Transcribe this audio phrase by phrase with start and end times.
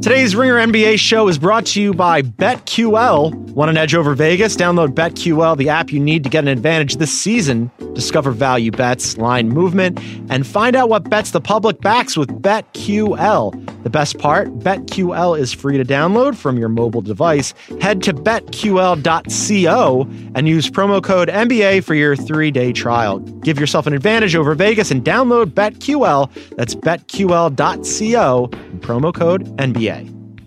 [0.00, 3.34] Today's Ringer NBA show is brought to you by BetQL.
[3.50, 4.54] Want an edge over Vegas?
[4.54, 7.68] Download BetQL, the app you need to get an advantage this season.
[7.94, 9.98] Discover value bets, line movement,
[10.30, 13.82] and find out what bets the public backs with BetQL.
[13.82, 17.54] The best part BetQL is free to download from your mobile device.
[17.80, 23.18] Head to betql.co and use promo code NBA for your three day trial.
[23.18, 26.30] Give yourself an advantage over Vegas and download BetQL.
[26.56, 29.97] That's betql.co and promo code NBA.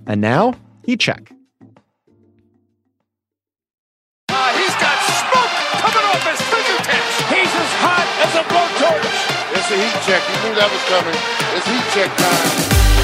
[0.07, 0.55] And now,
[0.85, 1.31] Heat Check.
[4.29, 7.15] Uh, he's got smoke coming off his fingertips.
[7.29, 9.07] He's as hot as a blowtorch.
[9.57, 10.21] It's a heat check.
[10.27, 11.15] You knew that was coming.
[11.55, 13.00] It's heat check time.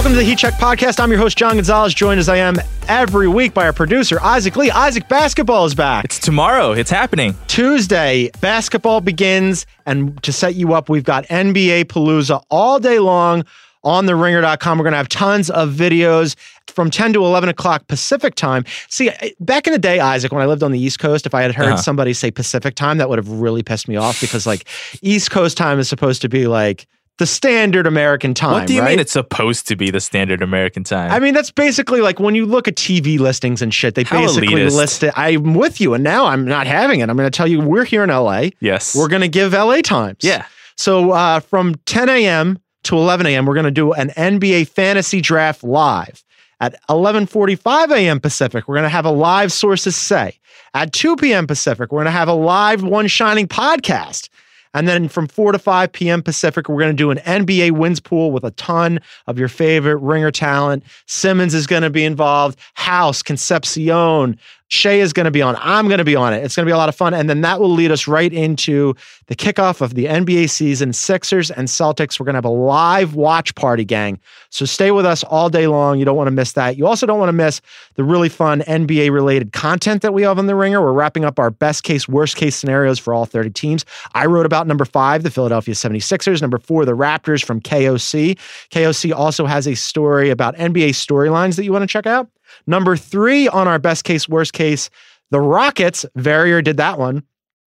[0.00, 0.98] Welcome to the Heat Check Podcast.
[0.98, 2.56] I'm your host, John Gonzalez, joined as I am
[2.88, 4.70] every week by our producer, Isaac Lee.
[4.70, 6.06] Isaac, basketball is back.
[6.06, 6.72] It's tomorrow.
[6.72, 7.34] It's happening.
[7.48, 9.66] Tuesday, basketball begins.
[9.84, 13.44] And to set you up, we've got NBA Palooza all day long
[13.84, 14.78] on the ringer.com.
[14.78, 16.34] We're going to have tons of videos
[16.68, 18.64] from 10 to 11 o'clock Pacific time.
[18.88, 21.42] See, back in the day, Isaac, when I lived on the East Coast, if I
[21.42, 21.76] had heard Uh-huh.
[21.76, 24.64] somebody say Pacific time, that would have really pissed me off because, like,
[25.02, 26.86] East Coast time is supposed to be like
[27.20, 28.52] the standard American time.
[28.52, 28.90] What do you right?
[28.90, 31.12] mean it's supposed to be the standard American time?
[31.12, 34.20] I mean, that's basically like when you look at TV listings and shit, they How
[34.20, 34.76] basically elitist.
[34.76, 35.12] list it.
[35.16, 37.08] I'm with you, and now I'm not having it.
[37.08, 38.48] I'm going to tell you, we're here in LA.
[38.58, 38.96] yes.
[38.96, 40.18] We're going to give LA times.
[40.22, 40.46] Yeah.
[40.76, 42.58] So uh, from 10 a.m.
[42.84, 46.24] to 11 a.m., we're going to do an NBA fantasy draft live.
[46.62, 48.20] At 11:45 a.m.
[48.20, 50.38] Pacific, we're going to have a live sources say.
[50.74, 51.46] At 2 p.m.
[51.46, 54.28] Pacific, we're going to have a live One Shining podcast.
[54.74, 56.22] And then from 4 to 5 p.m.
[56.22, 59.96] Pacific, we're going to do an NBA wins pool with a ton of your favorite
[59.96, 60.84] ringer talent.
[61.06, 64.38] Simmons is going to be involved, House, Concepcion,
[64.70, 65.56] Shea is going to be on.
[65.58, 66.44] I'm going to be on it.
[66.44, 67.12] It's going to be a lot of fun.
[67.12, 68.94] And then that will lead us right into
[69.26, 70.92] the kickoff of the NBA season.
[70.92, 72.20] Sixers and Celtics.
[72.20, 74.20] We're going to have a live watch party, gang.
[74.50, 75.98] So stay with us all day long.
[75.98, 76.76] You don't want to miss that.
[76.76, 77.60] You also don't want to miss
[77.94, 80.80] the really fun NBA related content that we have on The Ringer.
[80.80, 83.84] We're wrapping up our best case, worst case scenarios for all 30 teams.
[84.14, 88.38] I wrote about number five, the Philadelphia 76ers, number four, the Raptors from KOC.
[88.70, 92.28] KOC also has a story about NBA storylines that you want to check out.
[92.66, 94.90] Number three on our best case, worst case,
[95.30, 96.04] the Rockets.
[96.16, 97.22] Verrier did that one.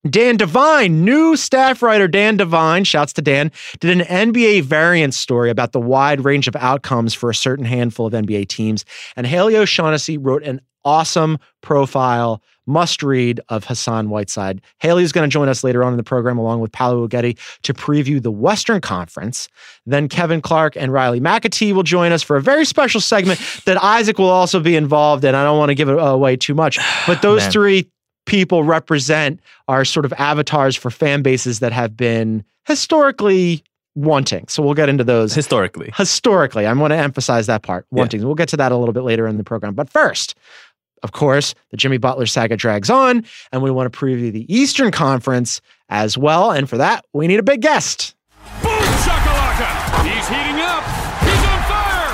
[0.09, 5.49] Dan Devine, new staff writer Dan Devine, shouts to Dan, did an NBA variance story
[5.49, 8.83] about the wide range of outcomes for a certain handful of NBA teams.
[9.15, 14.61] And Haley O'Shaughnessy wrote an awesome profile, must read of Hassan Whiteside.
[14.79, 17.37] Haley is going to join us later on in the program, along with Paolo Uggetti,
[17.63, 19.49] to preview the Western Conference.
[19.85, 23.81] Then Kevin Clark and Riley McAtee will join us for a very special segment that
[23.83, 25.35] Isaac will also be involved in.
[25.35, 27.89] I don't want to give it away too much, but those three
[28.25, 33.63] people represent our sort of avatars for fan bases that have been historically
[33.95, 34.47] wanting.
[34.47, 35.91] So we'll get into those historically.
[35.95, 36.65] historically.
[36.65, 37.99] I want to emphasize that part, Yeah.
[37.99, 38.23] wanting.
[38.25, 39.75] We'll get to that a little bit later in the program.
[39.75, 40.35] But first,
[41.03, 44.91] of course, the Jimmy Butler saga drags on, and we want to preview the Eastern
[44.91, 46.51] Conference as well.
[46.51, 48.15] And for that, we need a big guest.
[48.61, 50.03] Boom shakalaka.
[50.03, 50.83] He's heating up.
[51.21, 52.09] He's on fire.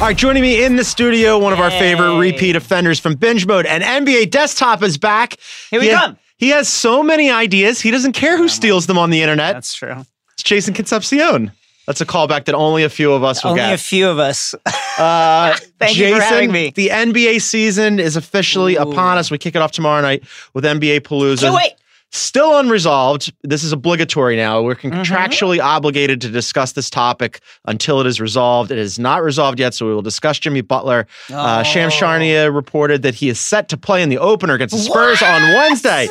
[0.00, 3.46] All right, joining me in the studio, one of our favorite repeat offenders from Binge
[3.46, 5.36] Mode and NBA Desktop is back.
[5.70, 6.16] Here we He- come.
[6.38, 7.80] He has so many ideas.
[7.80, 9.54] He doesn't care who steals them on the internet.
[9.54, 10.04] That's true.
[10.34, 11.50] It's Jason Concepcion.
[11.86, 13.64] That's a callback that only a few of us will Only get.
[13.66, 14.54] Only a few of us.
[14.98, 16.70] Uh, Thank you Jason, for having me.
[16.74, 18.80] The NBA season is officially Ooh.
[18.80, 19.30] upon us.
[19.30, 21.42] We kick it off tomorrow night with NBA Palooza.
[21.42, 21.72] Can't wait.
[22.12, 23.32] Still unresolved.
[23.42, 24.62] This is obligatory now.
[24.62, 25.00] We're Mm-hmm.
[25.00, 28.70] contractually obligated to discuss this topic until it is resolved.
[28.70, 31.06] It is not resolved yet, so we will discuss Jimmy Butler.
[31.32, 31.96] Uh, Shams Oh.
[32.04, 35.42] Charania reported that he is set to play in the opener against the Spurs on
[35.54, 36.08] Wednesday.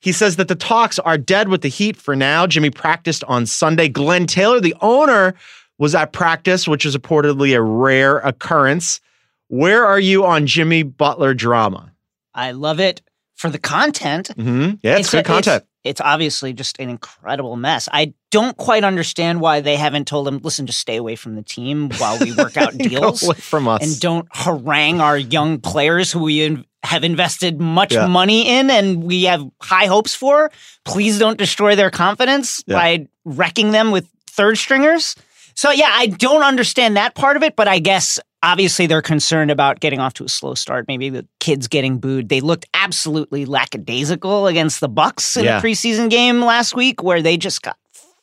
[0.00, 2.46] He says that the talks are dead with the Heat for now.
[2.46, 3.88] Jimmy practiced on Sunday.
[3.88, 5.34] Glenn Taylor, the owner,
[5.78, 9.00] was at practice, which is reportedly a rare occurrence.
[9.48, 11.92] Where are you on Jimmy Butler drama?
[12.34, 13.02] I love it
[13.34, 14.28] for the content.
[14.36, 15.64] hmm Yeah, it's, a- good content.
[15.84, 17.88] It's, obviously just an incredible mess.
[17.92, 21.42] I don't quite understand why they haven't told him, listen, just stay away from the
[21.42, 23.82] team while we work out deals away from us.
[23.82, 28.06] and don't harangue our young players who we have invested much Yeah.
[28.06, 30.50] money in and we have high hopes for.
[30.84, 32.76] Please don't destroy their confidence Yeah.
[32.76, 35.14] by wrecking them with third stringers.
[35.54, 39.50] So yeah, I don't understand that part of it, but I guess obviously they're concerned
[39.50, 40.84] about getting off to a slow start.
[40.86, 42.28] Maybe the kids getting booed.
[42.28, 45.60] They looked absolutely lackadaisical against the Bucks in Yeah.
[45.60, 47.76] the preseason game last week, where they just got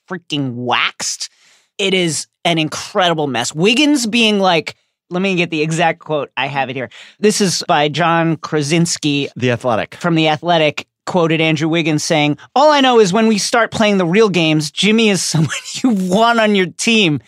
[0.10, 1.30] freaking waxed.
[1.78, 3.54] It is an incredible mess.
[3.54, 4.76] Wiggins being like,
[5.14, 6.32] let me get the exact quote.
[6.36, 6.90] I have it here.
[7.20, 9.96] This is by John Krawczynski the Athletic.
[9.96, 10.88] from The Athletic.
[11.06, 14.72] quoted Andrew Wiggins saying, All I know is when we start playing the real games,
[14.72, 17.22] Jimmy is someone you want on your team.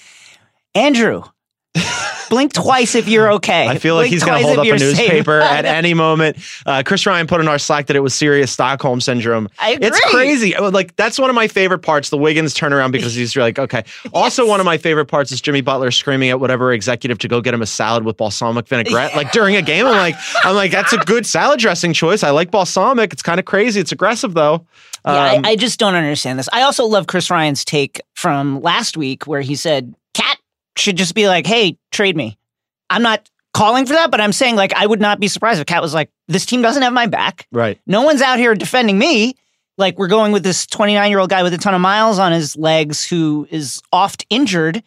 [0.74, 1.24] Andrew,
[2.30, 3.68] blink twice if you're okay.
[3.68, 6.38] I feel like Blink he's going to hold up a newspaper at any moment.
[6.66, 9.50] Uh, Chris Ryan put in our Slack that it was serious Stockholm syndrome.
[9.60, 9.88] I agree.
[9.88, 10.56] It's crazy.
[10.56, 12.10] Uh, Like that's one of my favorite parts.
[12.10, 13.83] The Wiggins turnaround because he's like, okay.
[14.13, 17.42] Also, one of my favorite parts is Jimmy Butler screaming at whatever executive to go
[17.42, 19.16] get him a salad with balsamic vinaigrette.
[19.16, 22.24] Like during a game, I'm like, I'm like, that's a good salad dressing choice.
[22.24, 23.13] I like balsamic.
[23.13, 23.80] It's kind of crazy.
[23.80, 24.66] It's aggressive though.
[25.06, 26.50] Yeah, Um, I, I just don't understand this.
[26.51, 29.94] I also love Chris Ryan's take from last week where he said
[30.77, 32.38] should just be like, "Hey, trade me."
[32.89, 35.66] I'm not calling for that, but I'm saying like I would not be surprised if
[35.66, 37.48] KAT was like, "This team doesn't have my back.
[37.51, 37.80] right.
[37.88, 39.36] No one's out here defending me."
[39.77, 42.31] Like we're going with this 29 year old guy with a ton of miles on
[42.31, 44.81] his legs who is oft injured.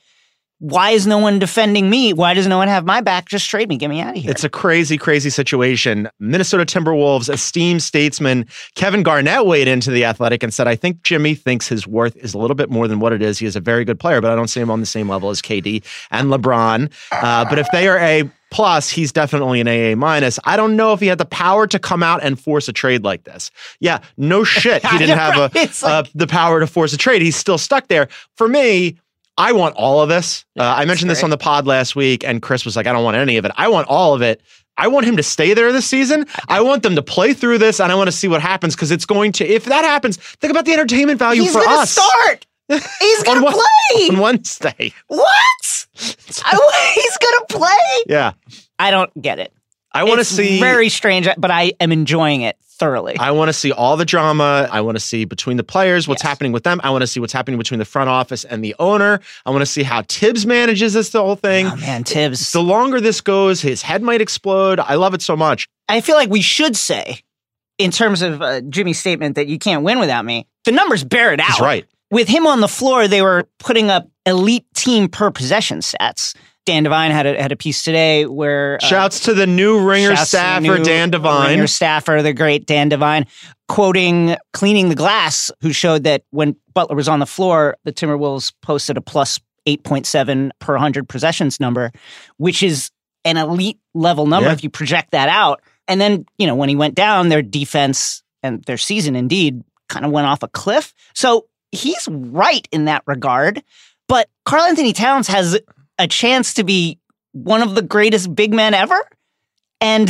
[0.61, 2.13] Why is no one defending me?
[2.13, 3.29] Why does no one have my back?
[3.29, 3.77] Just trade me.
[3.77, 4.31] Get me out of here.
[4.31, 6.09] It's a crazy, crazy situation.
[6.19, 8.45] Minnesota Timberwolves esteemed statesman
[8.75, 12.35] Kevin Garnett weighed into the athletic and said, I think Jimmy thinks his worth is
[12.35, 13.39] a little bit more than what it is.
[13.39, 15.31] He is a very good player, but I don't see him on the same level
[15.31, 16.93] as KD and LeBron.
[17.13, 20.41] Uh, but if they are A plus, he's definitely an AA minus.
[20.45, 23.05] I don't know if he had the power to come out and force a trade
[23.05, 23.53] like this.
[23.79, 24.85] Yeah, no shit.
[24.85, 27.23] He didn't have a, uh, the power to force a trade.
[27.23, 28.09] He's still stuck there.
[28.35, 28.99] For me,
[29.39, 30.45] I want all of this.
[30.59, 32.93] Uh, I that's mentioned this on the pod last week, and Chris was like, I
[32.93, 33.53] don't want any of it.
[33.57, 34.43] I want all of it.
[34.77, 36.27] I want him to stay there this season.
[36.49, 38.91] I want them to play through this, and I want to see what happens because
[38.91, 41.91] it's going to, if that happens, think about the entertainment value He's for gonna us.
[41.91, 42.47] start.
[42.69, 44.09] He's gonna what- play.
[44.11, 44.93] On Wednesday.
[45.07, 45.87] What?
[46.45, 48.05] I, he's gonna play.
[48.07, 48.33] Yeah.
[48.79, 49.53] I don't get it.
[49.93, 50.61] I want to see.
[50.61, 53.17] very strange, but I am enjoying it thoroughly.
[53.19, 54.69] I want to see all the drama.
[54.71, 56.29] I want to see between the players what's Yes.
[56.29, 56.81] happening with them.
[56.85, 59.19] I want to see what's happening between the front office and the owner.
[59.47, 61.67] I want to see how Tibbs manages this whole thing.
[61.67, 62.53] oh man, Tibbs.
[62.53, 64.79] The longer this goes, his head might explode.
[64.79, 65.69] I love it so much.
[65.89, 67.21] I feel like we should say,
[67.79, 71.33] in terms of uh, Jimmy's statement that you can't win without me, the numbers bear
[71.33, 71.47] it out.
[71.49, 71.87] He's right.
[72.11, 76.35] With him on the floor, they were putting up elite team per possession stats.
[76.67, 80.15] Dan Devine had a had a piece today where uh, Shouts to the new ringer
[80.15, 81.49] Shouts to the staffer, new Dan Devine.
[81.51, 83.27] Ringer staffer, the great Dan Devine,
[83.69, 88.53] quoting Cleaning the Glass, who showed that when Butler was on the floor, the Timberwolves
[88.63, 91.91] posted a plus 8.7 per 100 possessions number,
[92.37, 92.91] which is
[93.25, 94.55] an elite level number Yeah.
[94.55, 95.63] if you project that out.
[95.87, 100.05] And then, you know, when he went down, their defense and their season indeed kind
[100.05, 100.93] of went off a cliff.
[101.15, 103.63] So he's right in that regard.
[104.07, 105.59] But Karl-Anthony Towns has
[105.99, 106.99] a chance to be
[107.33, 108.99] one of the greatest big men ever.
[109.81, 110.09] And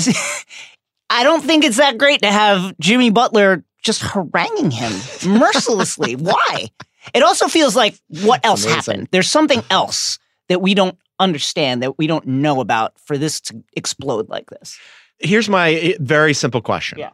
[1.11, 4.93] I don't think it's that great to have Jimmy Butler just haranguing him
[5.26, 6.17] mercilessly.
[6.17, 6.70] Why?
[7.14, 8.76] It also feels like what else amazing.
[8.76, 9.08] happened?
[9.12, 10.19] There's something else
[10.49, 14.79] that we don't understand, that we don't know about for this to explode like this.
[15.19, 16.99] Here's my eh, very simple question.
[16.99, 17.11] Yeah.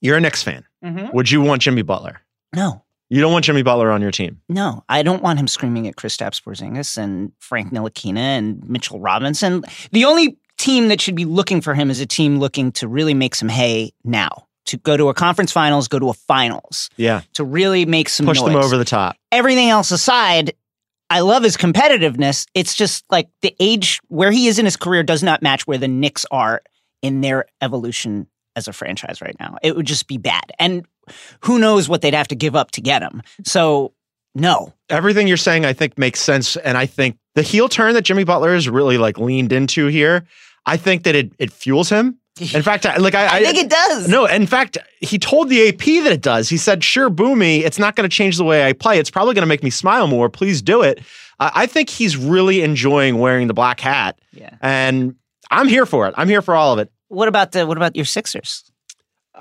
[0.00, 0.64] You're a Knicks fan.
[1.12, 2.20] Would you want Jimmy Butler?
[2.54, 2.81] No,
[3.12, 4.40] You don't want Jimmy Butler on your team.
[4.48, 9.64] no, I don't want him screaming at Kristaps Porzingis and Frank Ntilikina and Mitchell Robinson.
[9.92, 13.12] The only team that should be looking for him is a team looking to really
[13.12, 17.20] make some hay now, to go to a conference finals, go to a finals, Yeah.
[17.34, 19.16] to really make some Push them over the top.
[19.30, 20.54] everything else aside,
[21.10, 22.46] I love his competitiveness.
[22.54, 25.76] It's just like the age where he is in his career does not match where
[25.76, 26.62] the Knicks are
[27.02, 28.26] in their evolution
[28.56, 29.56] as a franchise right now.
[29.62, 30.44] It would just be bad.
[30.58, 30.86] And
[31.40, 33.22] who knows what they'd have to give up to get him.
[33.44, 33.92] So,
[34.34, 34.72] no.
[34.88, 36.56] Everything you're saying, I think, makes sense.
[36.56, 40.24] And I think the heel turn that Jimmy Butler is really like leaned into here,
[40.66, 42.18] I think that it it fuels him.
[42.54, 44.08] In fact, I, like I, I think it does.
[44.08, 46.48] No, in fact, he told the AP that it does.
[46.48, 48.98] He said, "Sure, Boomy, it's not going to change the way I play.
[48.98, 50.30] It's probably going to make me smile more.
[50.30, 51.00] Please do it."
[51.38, 54.54] Uh, I think he's really enjoying wearing the black hat, Yeah.
[54.62, 55.14] and
[55.50, 56.14] I'm here for it.
[56.16, 56.90] I'm here for all of it.
[57.08, 58.64] What about the what about your Sixers?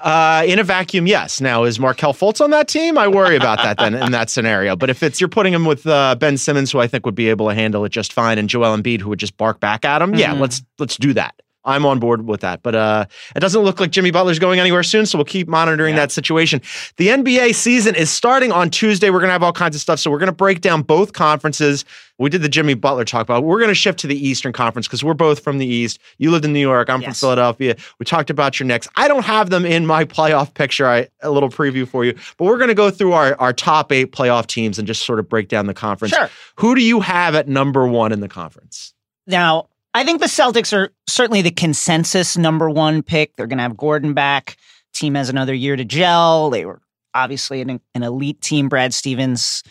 [0.01, 1.39] Uh, in a vacuum, yes.
[1.41, 2.97] Now, is Markelle Fultz on that team?
[2.97, 4.75] I worry about that then in that scenario.
[4.75, 7.29] But if it's you're putting him with uh, Ben Simmons, who I think would be
[7.29, 10.01] able to handle it just fine, and Joel Embiid, who would just bark back at
[10.01, 10.39] him, yeah, Mhm.
[10.39, 11.35] let's let's do that.
[11.63, 12.63] I'm on board with that.
[12.63, 15.93] But uh, it doesn't look like Jimmy Butler's going anywhere soon, so we'll keep monitoring
[15.95, 16.01] Yeah.
[16.01, 16.61] that situation.
[16.97, 19.09] The NBA season is starting on Tuesday.
[19.09, 19.99] We're going to have all kinds of stuff.
[19.99, 21.85] So we're going to break down both conferences.
[22.17, 23.43] We did the Jimmy Butler talk about.
[23.43, 25.97] We're going to shift to the Eastern Conference because we're both from the East.
[26.19, 26.87] You lived in New York.
[26.89, 27.75] I'm from Philadelphia.
[27.99, 28.87] We talked about your Knicks.
[28.95, 30.87] I don't have them in my playoff picture.
[30.87, 33.91] I a little preview for you, but we're going to go through our, our top
[33.91, 36.13] eight playoff teams and just sort of break down the conference.
[36.13, 36.29] Sure.
[36.57, 38.93] Who do you have at number one in the conference?
[39.25, 43.35] Now, I think the Celtics are certainly the consensus number one pick.
[43.35, 44.55] They're going to have Gordon back.
[44.93, 46.49] Team has another year to gel.
[46.49, 46.81] They were
[47.13, 48.69] obviously an, an elite team.
[48.69, 49.63] Brad Stevens.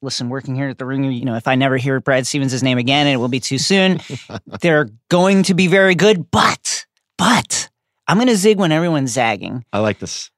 [0.00, 2.78] Listen, working here at the Ringer, you know, if I never hear Brad Stevens' name
[2.78, 4.00] again, it will be too soon.
[4.60, 7.68] They're going to be very good, but, but
[8.06, 9.64] I'm going to zig when everyone's zagging.
[9.72, 10.30] I like this.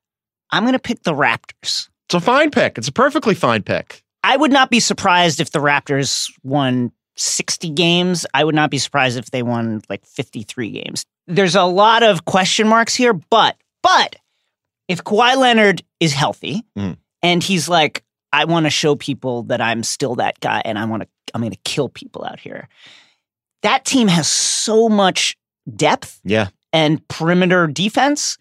[0.51, 1.89] I'm going to pick the Raptors.
[2.07, 2.79] It's a fine pick.
[2.79, 4.03] It's a perfectly fine pick.
[4.25, 8.27] I would not be surprised if the Raptors won 60 games.
[8.35, 11.05] I would not be surprised if they won like 53 games.
[11.27, 14.17] There's a lot of question marks here, but but
[14.89, 16.97] if Kawhi Leonard is healthy Mm.
[17.23, 20.85] and he's like, I want to show people that I'm still that guy and I
[20.87, 22.69] want to I'm going to kill people out here.
[23.63, 25.37] That team has so much
[25.77, 26.49] depth Yeah.
[26.73, 28.39] and perimeter defense.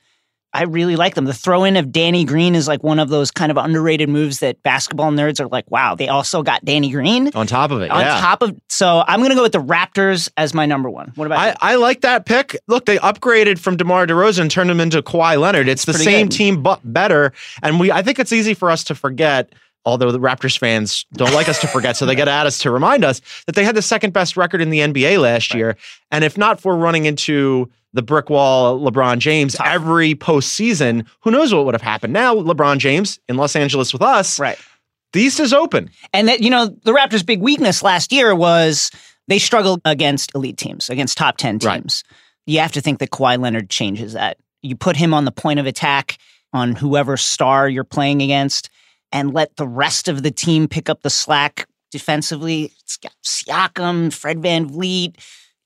[0.52, 1.26] I really like them.
[1.26, 4.40] The throw in of Danny Green is like one of those kind of underrated moves
[4.40, 7.92] that basketball nerds are like, wow, they also got Danny Green On top of it.
[7.92, 8.20] on yeah.
[8.20, 8.60] top of.
[8.68, 11.12] So I'm going to go with the Raptors as my number one.
[11.16, 11.56] What about I, you?
[11.62, 12.58] I like that pick.
[12.68, 15.68] Look, they upgraded from DeMar DeRozan and turned him into Kawhi Leonard.
[15.68, 16.36] It's the same good.
[16.36, 17.32] team, but better.
[17.62, 19.54] And we, I think it's easy for us to forget,
[19.86, 22.72] although the Raptors fans don't like us to forget, so they get at us to
[22.72, 25.76] remind us that they had the second best record in the NBA last year.
[26.12, 29.66] And if not for running into the brick wall, LeBron James, Tough.
[29.68, 32.14] every postseason, who knows what would have happened?
[32.14, 34.60] Now, LeBron James in Los Angeles with us, right.
[35.14, 35.90] the East is open.
[36.14, 38.92] And that, you know, the Raptors' big weakness last year was
[39.28, 41.80] they struggled against elite teams, against top 10 Right.
[41.82, 42.04] teams.
[42.46, 44.38] You have to think that Kawhi Leonard changes that.
[44.62, 46.18] You put him on the point of attack
[46.54, 48.70] on whoever star you're playing against
[49.12, 52.72] and let the rest of the team pick up the slack defensively.
[52.82, 55.16] It's got Siakam, Fred VanVleet,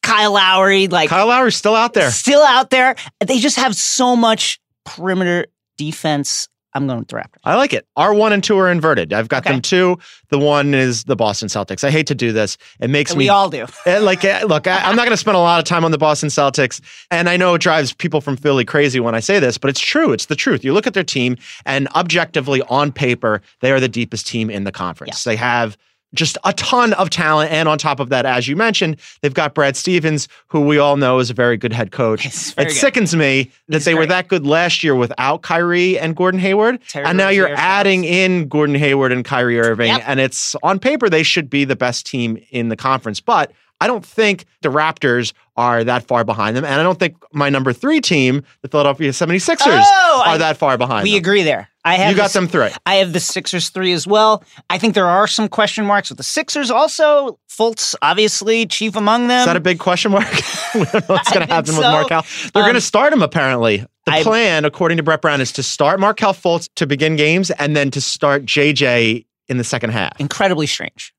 [0.01, 2.11] Kyle Lowry, like Kyle Lowry's still out there.
[2.11, 2.95] still out there.
[3.25, 5.47] They just have so much perimeter
[5.77, 6.47] defense.
[6.75, 7.39] I'm going with the Raptors.
[7.43, 7.87] I like it.
[7.95, 9.13] Our one and two are inverted.
[9.13, 9.53] I've got Okay.
[9.53, 9.97] them two.
[10.29, 11.83] The one is the Boston Celtics.
[11.83, 12.57] I hate to do this.
[12.79, 13.65] It makes And me we all do.
[13.85, 14.65] Eh, like eh, look.
[14.67, 17.29] I, I'm not going to spend a lot of time on the Boston Celtics, and
[17.29, 20.11] I know it drives people from Philly crazy when I say this, but it's true.
[20.13, 20.63] It's the truth.
[20.63, 24.63] You look at their team, and objectively, on paper, they are the deepest team in
[24.63, 25.23] the conference.
[25.23, 25.77] They have
[26.13, 29.53] just a ton of talent, and on top of that, as you mentioned, they've got
[29.53, 32.23] Brad Stevens, who we all know is a very good head coach.
[32.55, 32.77] Very it good.
[32.77, 36.79] sickens me that He's they were that good last year without Kyrie and Gordon Hayward,
[36.87, 40.03] Terry and now you're adding in Gordon Hayward and Kyrie Irving, Yep.
[40.05, 43.51] and it's on paper they should be the best team in the conference, but
[43.81, 47.49] I don't think the Raptors are that far behind them, and I don't think my
[47.49, 51.03] number three team, the Philadelphia 76ers, Oh, are I- that far behind.
[51.03, 51.17] We them.
[51.17, 51.69] agree there.
[51.85, 52.69] I have You got the- them three.
[52.85, 54.43] I have the Sixers three as well.
[54.69, 56.71] I think there are some question marks with the Sixers.
[56.71, 59.39] Also, Fultz, obviously, chief among them.
[59.39, 60.25] Is that a big question mark?
[60.75, 61.91] we don't know what's going to happen with so.
[61.91, 62.25] Markelle.
[62.53, 63.85] They're Um, going to start him apparently.
[64.05, 67.51] The I- plan, according to Brett Brown, is to start Markelle Fultz to begin games
[67.51, 70.17] and then to start JJ in the second half.
[70.19, 71.13] Incredibly strange.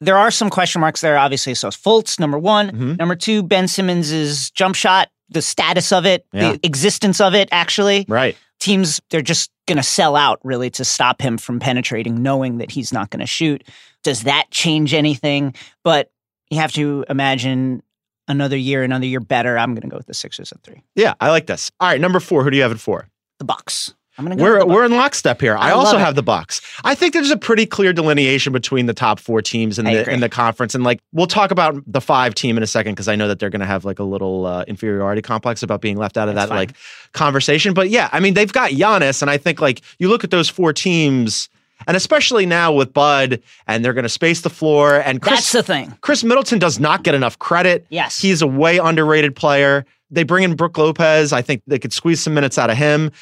[0.00, 1.54] There are some question marks there, obviously.
[1.54, 2.70] So Fultz, number one.
[2.70, 2.98] Mhm.
[2.98, 6.52] Number two, Ben Simmons' jump shot, the status of it, Yeah.
[6.52, 8.06] the existence of it, actually.
[8.08, 8.36] Right.
[8.60, 12.70] Teams, they're just going to sell out really to stop him from penetrating, knowing that
[12.70, 13.64] he's not going to shoot.
[14.04, 15.54] Does that change anything?
[15.82, 16.10] But
[16.50, 17.82] you have to imagine
[18.28, 19.58] another year, another year better.
[19.58, 20.82] I'm going to go with the Sixers at three.
[20.94, 21.70] Yeah, I like this.
[21.80, 22.44] All right, number four.
[22.44, 23.08] Who do you have it for?
[23.38, 23.94] The Bucks.
[24.18, 24.42] I'm to go.
[24.42, 25.56] We're we're in lockstep here.
[25.56, 26.60] I, I also have the Bucks.
[26.84, 30.00] I think there's a pretty clear delineation between the top four teams in I the
[30.02, 30.14] agree.
[30.14, 33.08] in the conference, and like we'll talk about the five team in a second because
[33.08, 35.96] I know that they're going to have like a little uh, inferiority complex about being
[35.96, 36.66] left out of That's that fine.
[36.68, 36.76] like
[37.12, 37.72] conversation.
[37.72, 40.48] But yeah, I mean they've got Giannis, and I think like you look at those
[40.48, 41.48] four teams,
[41.86, 45.52] and especially now with Bud, and they're going to space the floor, and Khris That's
[45.52, 45.96] the thing.
[46.02, 47.86] Khris Middleton does not get enough credit.
[47.90, 48.20] Yes.
[48.20, 49.86] He's a way underrated player.
[50.10, 51.32] They bring in Brook Lopez.
[51.32, 53.12] I think they could squeeze some minutes out of him.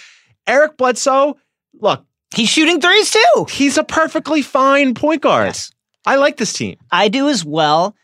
[0.48, 1.36] Eric Bledsoe,
[1.80, 3.46] look, He's shooting threes too.
[3.48, 5.46] he's a perfectly fine point guard.
[5.46, 5.70] Yes.
[6.06, 6.76] I like this team.
[6.90, 7.94] I do as well.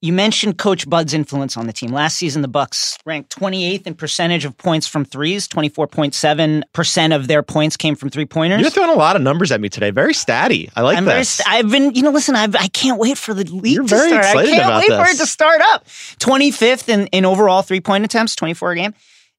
[0.00, 1.90] You mentioned Coach Bud's influence on the team.
[1.90, 5.48] Last season, the Bucks ranked 28th in percentage of points from threes.
[5.48, 8.60] 24.7% of their points came from three pointers.
[8.60, 9.90] You're throwing a lot of numbers at me today.
[9.90, 10.70] Very statty.
[10.76, 11.30] I like I'm very, this.
[11.30, 13.88] st- I've been, you know, listen, I've, I can't wait for the league You're to
[13.88, 14.24] very start.
[14.26, 15.86] I can't about wait for it to start up.
[15.86, 18.94] 25th in, in overall three point attempts, 24 a game.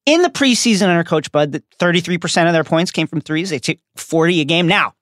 [0.06, 3.50] In the preseason under Coach Bud, the 33% of their points came from threes.
[3.50, 4.68] They took 40 a game.
[4.68, 4.94] Now,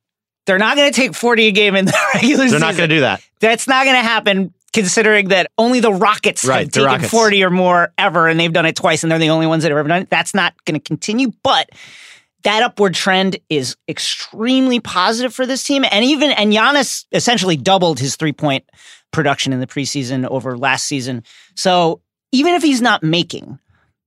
[0.45, 2.59] they're not going to take 40 a game in the regular season.
[2.59, 3.21] They're not going to do that.
[3.39, 7.11] That's not going to happen considering that only the Rockets Right, have taken Rockets.
[7.11, 9.71] 40 or more ever, and they've done it twice, and they're the only ones that
[9.71, 10.09] have ever done it.
[10.09, 11.69] That's not going to continue, but
[12.43, 15.85] that upward trend is extremely positive for this team.
[15.89, 18.65] And even, and Giannis essentially doubled his three point
[19.11, 21.23] production in the preseason over last season.
[21.55, 23.59] So even if he's not making,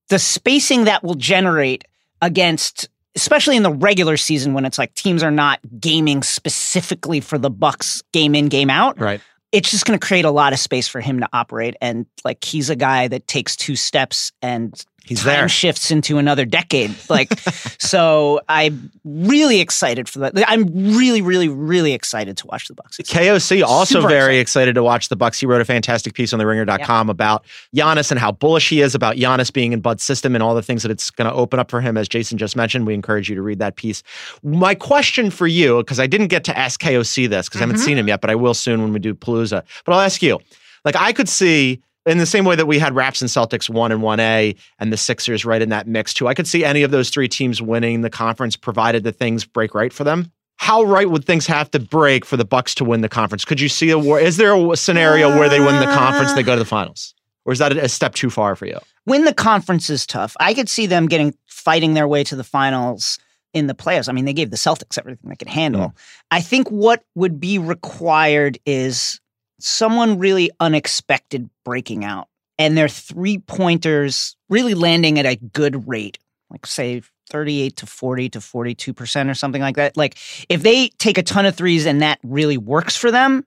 [0.09, 1.85] the spacing that will generate
[2.23, 7.39] against especially in the regular season when it's like teams are not gaming specifically for
[7.39, 9.21] the Bucks game in game out Right.
[9.53, 12.45] it's just going to create a lot of space for him to operate and like
[12.45, 15.49] he's a guy that takes two steps and He's time there.
[15.49, 16.95] shifts into another decade.
[17.09, 17.39] Like,
[17.79, 20.33] so I'm really excited for that.
[20.49, 22.99] I'm really, really, really excited to watch the Bucks.
[22.99, 24.41] KOC also Super very excited.
[24.41, 25.39] excited to watch the Bucks.
[25.39, 27.45] He wrote a fantastic piece on the ringer.com about
[27.75, 30.63] Giannis and how bullish he is about Giannis being in Bud's system and all the
[30.63, 32.87] things that it's going to open up for him as Jason just mentioned.
[32.87, 34.03] We encourage you to read that piece.
[34.43, 37.77] My question for you because I didn't get to ask KOC this because I haven't
[37.77, 37.85] mm-hmm.
[37.85, 39.63] seen him yet, but I will soon when we do Palooza.
[39.85, 40.41] But I'll ask you.
[40.85, 43.93] Like I could see in the same way that we had Raps and Celtics 1
[43.93, 46.29] and 1A and the Sixers right in that mix too.
[46.29, 49.75] I could see any of those three teams winning the conference provided that things break
[49.75, 50.31] right for them.
[50.59, 53.45] How right would things have to break for the Bucks to win the conference?
[53.45, 54.19] Could you see a war?
[54.19, 57.53] Is there a scenario where they win the conference, they go to the finals, or
[57.53, 58.79] is that a step too far for you?
[59.05, 60.35] Win the conference is tough.
[60.41, 63.19] I could see them getting fighting their way to the finals
[63.53, 64.09] in the playoffs.
[64.09, 65.89] I mean, they gave the Celtics everything they could handle.
[65.89, 65.95] Mm.
[66.31, 69.21] I think what would be required is
[69.59, 76.19] someone really unexpected breaking out and their three pointers really landing at a good rate,
[76.51, 79.97] like say 38 to 40 to 42% or something like that.
[79.97, 80.17] Like
[80.49, 83.45] if they take a ton of threes and that really works for them,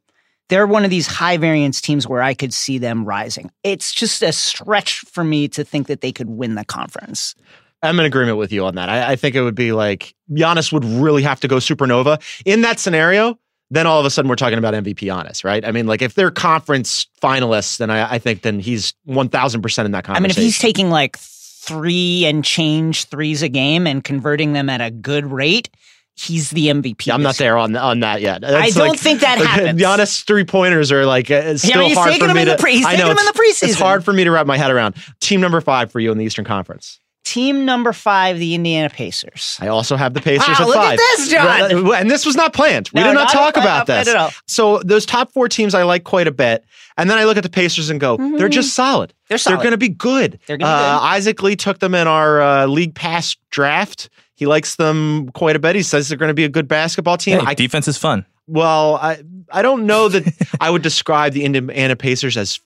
[0.49, 3.51] they're one of these high variance teams where I could see them rising.
[3.63, 7.35] It's just a stretch for me to think that they could win the conference.
[7.81, 8.89] I'm in agreement with you on that.
[8.89, 12.61] I, I think it would be like Giannis would really have to go supernova in
[12.61, 13.39] that scenario.
[13.71, 15.63] Then all of a sudden we're talking about MVP honest, right?
[15.63, 19.85] I mean, like if they're conference finalists, then I, I think then he's 1,000 percent
[19.85, 20.23] in that conversation.
[20.23, 24.69] I mean, if he's taking like three and change threes a game and converting them
[24.69, 25.69] at a good rate,
[26.15, 27.05] he's the MVP.
[27.05, 28.43] Yeah, I'm not there on on that yet.
[28.43, 29.79] I don't like- think that happens.
[29.79, 32.57] Giannis three pointers are like uh, it's Yeah, still he's hard for me to.
[32.57, 33.69] pre- he's I taking know them in the preseason.
[33.69, 34.95] It's hard for me to wrap my head around.
[35.19, 36.99] Team number five for you in the Eastern Conference.
[37.29, 39.57] Team number five, the Indiana Pacers.
[39.61, 40.97] I also have the Pacers Wow, at look at five.
[40.97, 41.93] this, John.
[41.95, 42.89] And this was not planned.
[42.91, 44.07] We did not not talk planned, about not this.
[44.07, 44.31] at all.
[44.47, 46.65] So those top four teams I like quite a bit.
[46.97, 49.09] And then I look at the Pacers and go, they're just solid.
[49.11, 49.25] Mm-hmm.
[49.29, 49.57] They're solid.
[49.57, 50.39] They're going to be good.
[50.47, 51.05] They're gonna be uh, good.
[51.05, 54.09] Isaac Lee took them in our uh, league pass draft.
[54.35, 55.75] He likes them quite a bit.
[55.75, 57.39] He says they're going to be a good basketball team.
[57.41, 58.25] Hey, I, defense is fun.
[58.47, 59.21] well, I
[59.51, 60.23] I don't know that
[60.61, 62.59] I would describe the Indiana Pacers as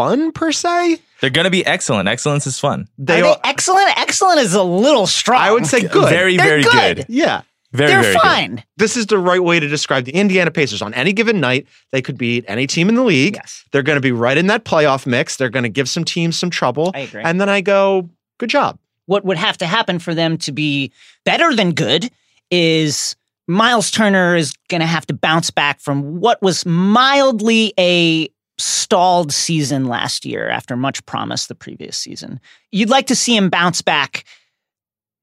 [0.00, 0.98] fun per se.
[1.20, 2.08] They're going to be excellent.
[2.08, 2.88] Excellence is fun.
[2.98, 3.98] They Are are, they excellent?
[3.98, 5.40] Excellent is a little strong.
[5.40, 6.08] I would say good.
[6.08, 6.96] Very, They're very good.
[6.96, 7.06] good.
[7.08, 7.42] yeah.
[7.72, 8.22] Very, They're very good.
[8.22, 8.64] fine.
[8.78, 10.82] This is the right way to describe the Indiana Pacers.
[10.82, 13.36] On any given night, they could beat any team in the league.
[13.36, 13.64] Yes.
[13.70, 15.36] They're going to be right in that playoff mix.
[15.36, 16.90] They're going to give some teams some trouble.
[16.94, 17.22] I agree.
[17.22, 18.78] And then I go, good job.
[19.06, 20.90] what would have to happen for them to be
[21.24, 22.10] better than good
[22.50, 23.14] is
[23.46, 28.28] Miles Turner is going to have to bounce back from what was mildly a
[28.62, 32.40] stalled season last year after much promise the previous season.
[32.70, 34.24] You'd like to see him bounce back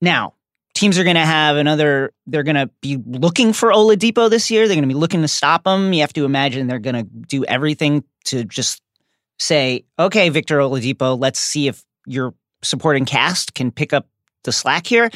[0.01, 0.33] now.
[0.73, 4.67] Teams are going to have another, they're going to be looking for Oladipo this year.
[4.67, 5.91] They're going to be looking to stop him.
[5.91, 8.81] You have to imagine they're going to do everything to just
[9.39, 14.07] say, okay, Victor Oladipo, let's see if your supporting cast can pick up
[14.43, 15.09] the slack here.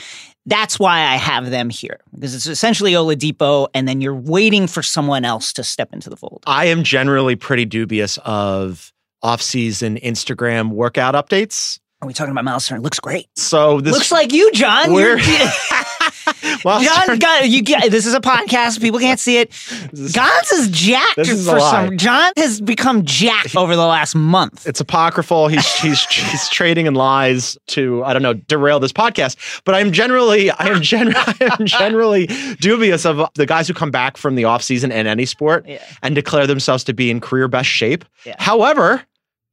[0.46, 4.82] That's why I have them here because it's essentially Oladipo, and then you're waiting for
[4.82, 6.44] someone else to step into the fold.
[6.48, 11.80] I am generally pretty dubious of off-season Instagram workout updates.
[12.02, 12.82] Are we talking about Miles Turner?
[12.82, 13.28] Looks great.
[13.36, 14.92] So this Looks like you, John.
[14.94, 15.22] We're-
[16.64, 17.62] John you.
[17.64, 18.82] Get, this is a podcast.
[18.82, 19.50] People can't see it.
[20.14, 21.98] Gons is jacked is for some.
[21.98, 24.68] John has become jacked over the last month.
[24.68, 25.48] it's apocryphal.
[25.48, 29.62] He's he's he's trading in lies to I don't know derail this podcast.
[29.66, 32.28] But I'm generally I am gen- I am generally
[32.60, 35.84] dubious of the guys who come back from the offseason in any sport Yeah.
[36.04, 38.06] and declare themselves to be in career best shape.
[38.26, 38.36] Yeah.
[38.40, 39.04] However.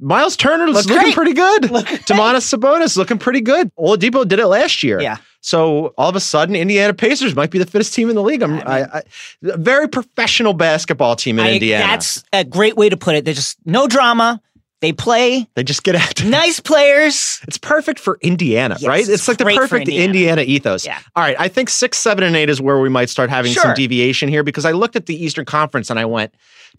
[0.01, 1.15] Miles Turner Look looking great.
[1.17, 1.73] pretty good.
[1.73, 1.85] Look.
[1.87, 3.69] Domantas Sabonis looking pretty good.
[3.75, 5.01] Oladipo did it last year.
[5.01, 5.17] Yeah.
[5.41, 8.43] So all of a sudden, Indiana Pacers might be the fittest team in the league.
[8.43, 9.03] I'm, I, I,
[9.45, 11.87] a very professional basketball team in I- Indiana.
[11.87, 13.25] That's a great way to put it.
[13.25, 14.41] There's just no drama.
[14.81, 16.25] They play they just get after.
[16.25, 17.41] nice players.
[17.49, 19.01] It's perfect for Indiana, Yes, right?
[19.01, 20.05] it's It's like the perfect Indiana.
[20.05, 20.43] Indiana.
[20.43, 20.87] ethos.
[20.87, 21.01] Yeah.
[21.17, 21.35] All right.
[21.37, 24.45] I think six, seven, and eight is where we might start having some deviation here
[24.45, 26.33] because I looked at the Eastern Conference and I went,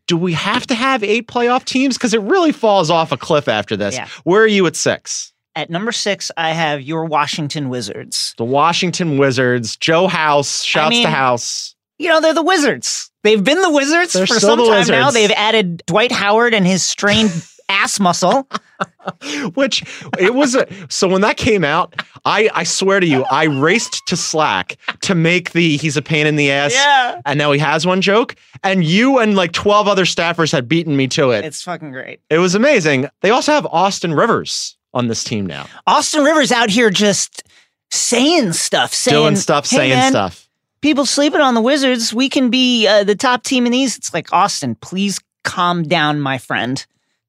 [0.07, 1.97] do we have to have eight playoff teams?
[1.97, 3.95] Because it really falls off a cliff after this.
[3.95, 4.07] Yeah.
[4.23, 5.33] Where are you at six?
[5.59, 8.33] At number six, I have your Washington Wizards.
[8.37, 11.75] The Washington Wizards, Joe House, shouts mean- to House.
[11.97, 13.11] You know, they're the Wizards.
[13.23, 15.11] They've been the Wizards They're for some time now.
[15.11, 17.29] They've added Dwight Howard and his strained
[17.69, 18.47] ass muscle.
[19.55, 19.83] which
[20.17, 21.93] it was a, so when that came out
[22.23, 26.25] i i swear to you i raced to slack to make the he's a pain
[26.25, 27.19] in the ass Yeah.
[27.25, 30.95] and now he has one joke and you and like 12 other staffers had beaten
[30.95, 32.21] me to it It's fucking great.
[32.29, 36.69] it was amazing they also have austin rivers on this team now Austin Rivers out
[36.69, 37.43] here just
[37.91, 40.45] saying stuff, saying doing stuff "Hey, saying man, stuff
[40.81, 42.13] People sleeping on the Wizards.
[42.13, 43.97] We can be uh, the top team in these.
[43.97, 46.85] It's like Austin, please calm down, my friend.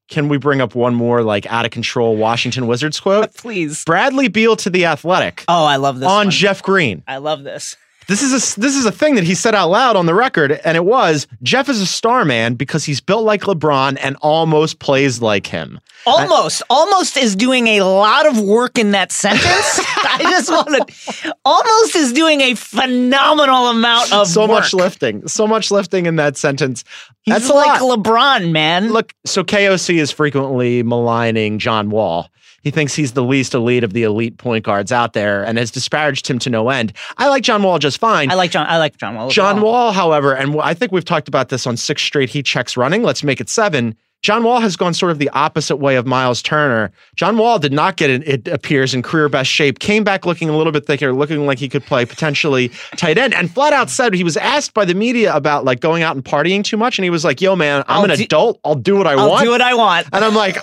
[0.07, 3.33] can we bring up one more like out of control Washington Wizards quote?
[3.35, 3.83] Please.
[3.83, 6.07] Bradley Beal to the Athletic Oh, I love this.
[6.07, 6.31] on one.
[6.31, 7.03] Jeff Green.
[7.07, 7.75] I love this.
[8.11, 10.51] This is a this is a thing that he said out loud on the record,
[10.65, 14.79] and it was Jeff is a star man because he's built like LeBron and almost
[14.79, 15.79] plays like him.
[16.05, 19.45] Almost, almost is doing a lot of work in that sentence.
[20.03, 21.35] I just want to.
[21.45, 26.35] Almost is doing a phenomenal amount of so much lifting, so much lifting in that
[26.35, 26.83] sentence.
[27.21, 27.79] He's That's like.
[27.79, 28.91] LeBron, man.
[28.91, 32.29] Look, so KOC is frequently maligning John Wall.
[32.61, 35.71] He thinks he's the least elite of the elite point guards out there and has
[35.71, 36.93] disparaged him to no end.
[37.17, 38.29] I like John Wall just fine.
[38.31, 38.67] I like John.
[38.67, 39.29] I like John Wall.
[39.29, 39.65] John well.
[39.65, 43.03] Wall, however, and I think we've talked about this on six straight heat checks running.
[43.03, 43.95] Let's make it seven.
[44.21, 46.91] John Wall has gone sort of the opposite way of Miles Turner.
[47.15, 50.47] John Wall did not get in, it appears in career best shape, came back looking
[50.47, 53.89] a little bit thicker, looking like he could play potentially tight end, and flat out
[53.89, 56.99] said he was asked by the media about like going out and partying too much.
[56.99, 58.59] And he was like, yo, man, I'm I'll an do- adult.
[58.63, 59.43] I'll do what I I'll want.
[59.43, 60.05] do what I want.
[60.13, 60.55] and I'm like,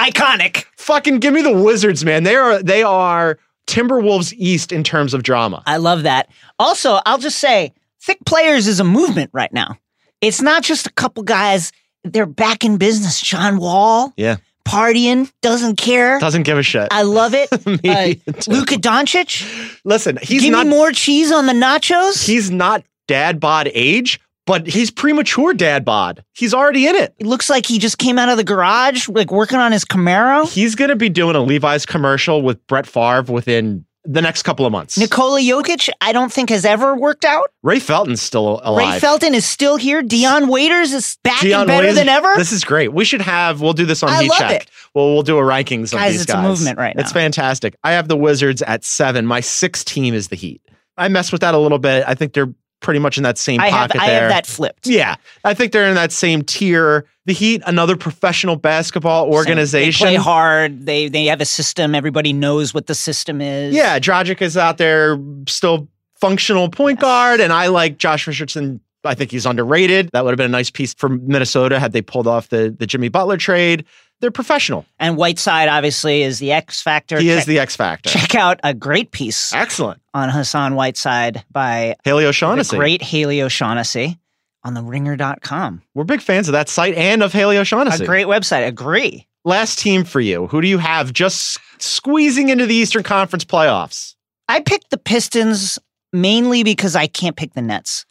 [0.00, 0.64] Iconic.
[0.76, 2.22] fucking give me the Wizards, man.
[2.24, 5.62] They are they are Timberwolves East in terms of drama.
[5.66, 6.28] I love that.
[6.58, 9.78] Also, I'll just say, thick players is a movement right now.
[10.20, 11.72] It's not just a couple guys.
[12.04, 13.20] They're back in business.
[13.20, 14.36] John Wall Yeah.
[14.66, 16.18] partying, doesn't care.
[16.18, 16.88] Doesn't give a shit.
[16.90, 17.48] I love it.
[17.90, 18.14] Uh.
[18.50, 22.26] Luka Doncic, Listen, he's give not me more cheese on the nachos.
[22.26, 26.24] he's not dad bod age, but he's premature dad bod.
[26.34, 27.14] He's already in it.
[27.18, 30.50] It looks like he just came out of the garage, like working on his Camaro.
[30.52, 34.72] He's gonna be doing a Levi's commercial with Brett Favre within the next couple of
[34.72, 34.96] months.
[34.98, 37.50] Nikola Jokic, I don't think has ever worked out.
[37.62, 38.94] Ray Felton's still alive.
[38.94, 40.02] Ray Felton is still here.
[40.02, 42.34] Dion Waiters is back Dion and better Waiters- than ever.
[42.36, 42.92] This is great.
[42.94, 43.60] We should have.
[43.60, 44.62] We'll do this on I Heat Check.
[44.62, 44.70] it.
[44.94, 46.42] Well, we'll do a rankings of Guys, these it's a guys.
[46.44, 47.02] movement right now.
[47.02, 47.76] It's fantastic.
[47.84, 49.26] I have the Wizards at seven.
[49.26, 50.62] My sixth team is the Heat.
[50.96, 52.04] I mess with that a little bit.
[52.06, 54.86] I think they're pretty much in that same I have, pocket I have that flipped.
[54.86, 57.06] Yeah, I think they're in that same tier.
[57.26, 60.06] The Heat, another professional basketball organization.
[60.06, 60.86] They play hard.
[60.86, 61.94] They they have a system.
[61.94, 63.74] Everybody knows what the system is.
[63.74, 65.88] Yeah, Dragic is out there still
[66.20, 68.80] functional point guard, and I like Josh Richardson.
[69.04, 70.10] I think he's underrated.
[70.12, 72.86] That would have been a nice piece for Minnesota had they pulled off the the
[72.86, 73.84] Jimmy Butler trade.
[74.20, 74.84] They're professional.
[74.98, 77.18] And Whiteside obviously is the X factor.
[77.18, 78.10] He check, is the X factor.
[78.10, 80.00] check out a great piece Excellent.
[80.14, 82.76] on Hassan Whiteside by Haley the O'Shaughnessy.
[82.76, 84.18] great Haley O'Shaughnessy
[84.62, 85.82] on the ringer.com.
[85.94, 88.04] We're big fans of that site and of Haley O'Shaughnessy.
[88.04, 88.66] A great website.
[88.66, 89.26] Agree.
[89.44, 90.48] Last team for you.
[90.48, 94.14] Who do you have just squeezing into the Eastern Conference playoffs?
[94.48, 95.78] I picked the Pistons
[96.12, 98.04] mainly because I can't pick the Nets.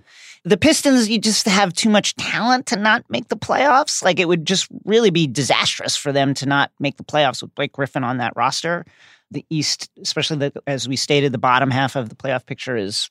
[0.46, 4.04] The Pistons, you just have too much talent to not make the playoffs.
[4.04, 7.54] Like it would just really be disastrous for them to not make the playoffs with
[7.56, 8.86] Blake Griffin on that roster.
[9.32, 13.10] The East, especially the, as we stated, the bottom half of the playoff picture is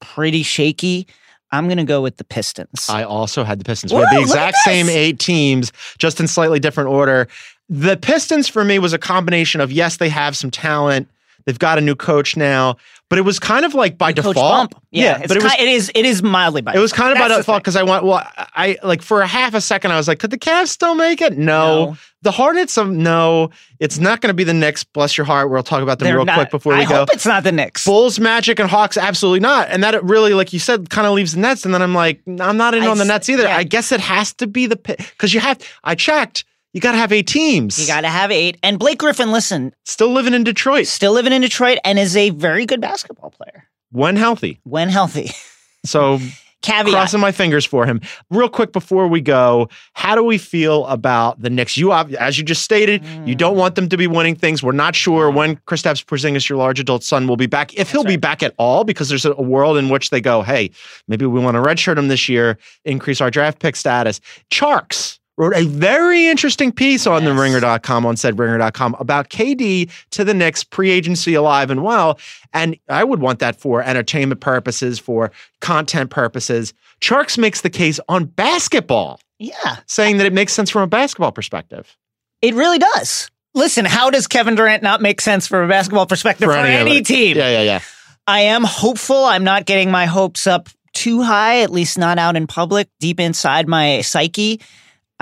[0.00, 1.06] pretty shaky.
[1.50, 2.88] I'm going to go with the Pistons.
[2.88, 3.92] I also had the Pistons.
[3.92, 7.28] we had the exact same eight teams, just in slightly different order.
[7.68, 11.08] The Pistons for me was a combination of yes, they have some talent.
[11.44, 12.76] They've got a new coach now,
[13.10, 14.36] but it was kind of like by default.
[14.36, 14.74] Bump.
[14.90, 17.16] Yeah, it's but it was it is it is mildly by it was kind of
[17.18, 18.04] by That's the default because I want.
[18.04, 18.26] well.
[18.54, 21.20] I like for a half a second I was like, could the Cavs still make
[21.20, 21.36] it?
[21.38, 21.52] No.
[21.86, 21.96] No.
[22.22, 23.50] The Hornets, um, no.
[23.80, 24.84] It's not going to be the Knicks.
[24.84, 25.50] Bless your heart.
[25.50, 26.94] We'll talk about them They're real not- quick before we I go.
[26.98, 27.84] hope it's not the Knicks.
[27.84, 29.68] Bulls, Magic, and Hawks, absolutely not.
[29.70, 31.64] And that really, like you said, kind of leaves the Nets.
[31.64, 33.42] And then I'm like, I'm not in I on the Nets either.
[33.42, 33.56] yeah.
[33.56, 35.58] I guess it has to be the pit because you have.
[35.82, 36.44] I checked.
[36.72, 37.78] You got to have eight teams.
[37.78, 38.56] You got to have eight.
[38.62, 42.30] And Blake Griffin, listen, Still living in Detroit still living in Detroit and is a
[42.30, 44.60] very good basketball player when healthy.
[44.64, 45.30] when healthy.
[45.84, 46.20] So
[46.62, 46.92] Caveat.
[46.92, 48.00] crossing my fingers for him.
[48.30, 51.76] Real quick before we go, how do we feel about the Knicks?
[51.76, 53.36] You, as you just stated, you Mm.
[53.36, 54.62] don't want them to be winning things.
[54.62, 57.74] We're not sure when Kristaps Porzingis, your large adult son, will be back.
[57.74, 60.42] If he'll be back at all, because there's a, a world in which they go,
[60.42, 60.70] hey,
[61.08, 64.20] maybe we want to redshirt him this year, increase our draft pick status.
[64.52, 67.40] Tjarks wrote a very interesting piece on the Yes.
[67.40, 72.18] ringer.com, on said ringer.com, about KD to the Knicks pre-agency alive and well.
[72.52, 76.74] And I would want that for entertainment purposes, for content purposes.
[77.00, 81.32] Tjarks makes the case on basketball, yeah, saying that it makes sense from a basketball
[81.32, 81.96] perspective.
[82.42, 83.30] it really does.
[83.54, 86.98] Listen, how does Kevin Durant not make sense from a basketball perspective for, of any,
[86.98, 87.06] it.
[87.06, 87.36] team?
[87.36, 87.80] Yeah, yeah, yeah.
[88.26, 89.24] I am hopeful.
[89.24, 93.20] I'm not getting my hopes up too high, at least not out in public, deep
[93.20, 94.60] inside my psyche.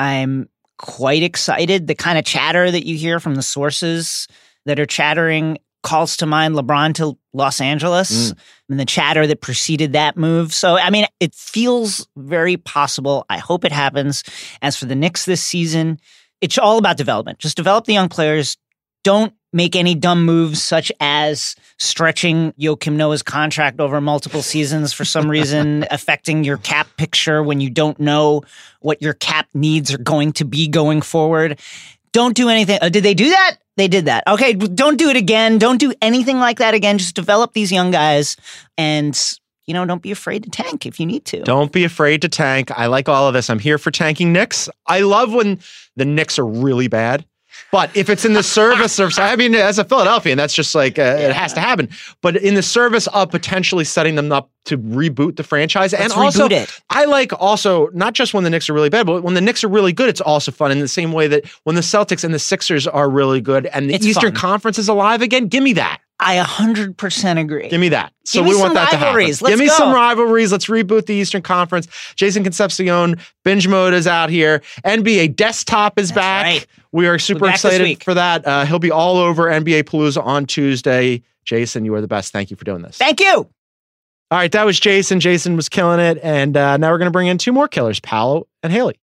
[0.00, 1.86] I'm quite excited.
[1.86, 4.26] The kind of chatter that you hear from the sources
[4.64, 8.38] that are chattering calls to mind LeBron to Los Angeles mm.
[8.70, 10.54] and the chatter that preceded that move.
[10.54, 13.26] So, I mean, it feels very possible.
[13.28, 14.24] I hope it happens.
[14.62, 15.98] As for the Knicks this season,
[16.40, 17.38] it's all about development.
[17.38, 18.56] Just develop the young players.
[19.04, 25.04] Don't make any dumb moves such as stretching Joakim Noah's contract over multiple seasons for
[25.04, 28.42] some reason, affecting your cap picture when you don't know
[28.80, 31.58] what your cap needs are going to be going forward.
[32.12, 32.78] Don't do anything.
[32.80, 33.56] Uh, did they do that?
[33.76, 34.24] They did that.
[34.28, 35.58] Okay, don't do it again.
[35.58, 36.98] Don't do anything like that again.
[36.98, 38.36] Just develop these young guys
[38.76, 39.18] and
[39.66, 41.42] you know, don't be afraid to tank if you need to.
[41.42, 42.72] Don't be afraid to tank.
[42.72, 43.48] I like all of this.
[43.48, 44.68] I'm here for tanking Knicks.
[44.88, 45.60] I love when
[45.94, 47.24] the Knicks are really bad.
[47.72, 50.98] But if it's in the service of, I mean, as a Philadelphian, that's just like
[50.98, 51.88] uh, it has to happen.
[52.20, 56.16] But in the service of potentially setting them up to reboot the franchise, and Let's
[56.16, 56.80] also, reboot it.
[56.90, 59.62] I like also not just when the Knicks are really bad, but when the Knicks
[59.62, 60.72] are really good, it's also fun.
[60.72, 63.88] In the same way that when the Celtics and the Sixers are really good, and
[63.88, 64.40] the It's Eastern fun.
[64.40, 66.00] Conference is alive again, give me that.
[66.22, 67.68] I 100% agree.
[67.70, 68.12] Give me that.
[68.24, 69.06] So me we want that to happen.
[69.06, 69.40] rivalries.
[69.40, 69.72] Let's Give me go.
[69.74, 70.52] some rivalries.
[70.52, 71.88] Let's reboot the Eastern Conference.
[72.14, 74.60] Jason Concepcion, binge mode is out here.
[74.84, 76.44] NBA Desktop is That's back.
[76.44, 76.66] right.
[76.92, 78.46] We are super excited for that.
[78.46, 81.22] Uh, he'll be all over NBA Palooza on Tuesday.
[81.46, 82.32] Jason, you are the best.
[82.32, 82.98] Thank you for doing this.
[82.98, 83.32] Thank you.
[83.32, 83.48] all
[84.30, 85.20] right, that was Jason.
[85.20, 87.98] Jason was killing it, and uh, now we're going to bring in two more killers,
[87.98, 88.96] Paolo and Haley.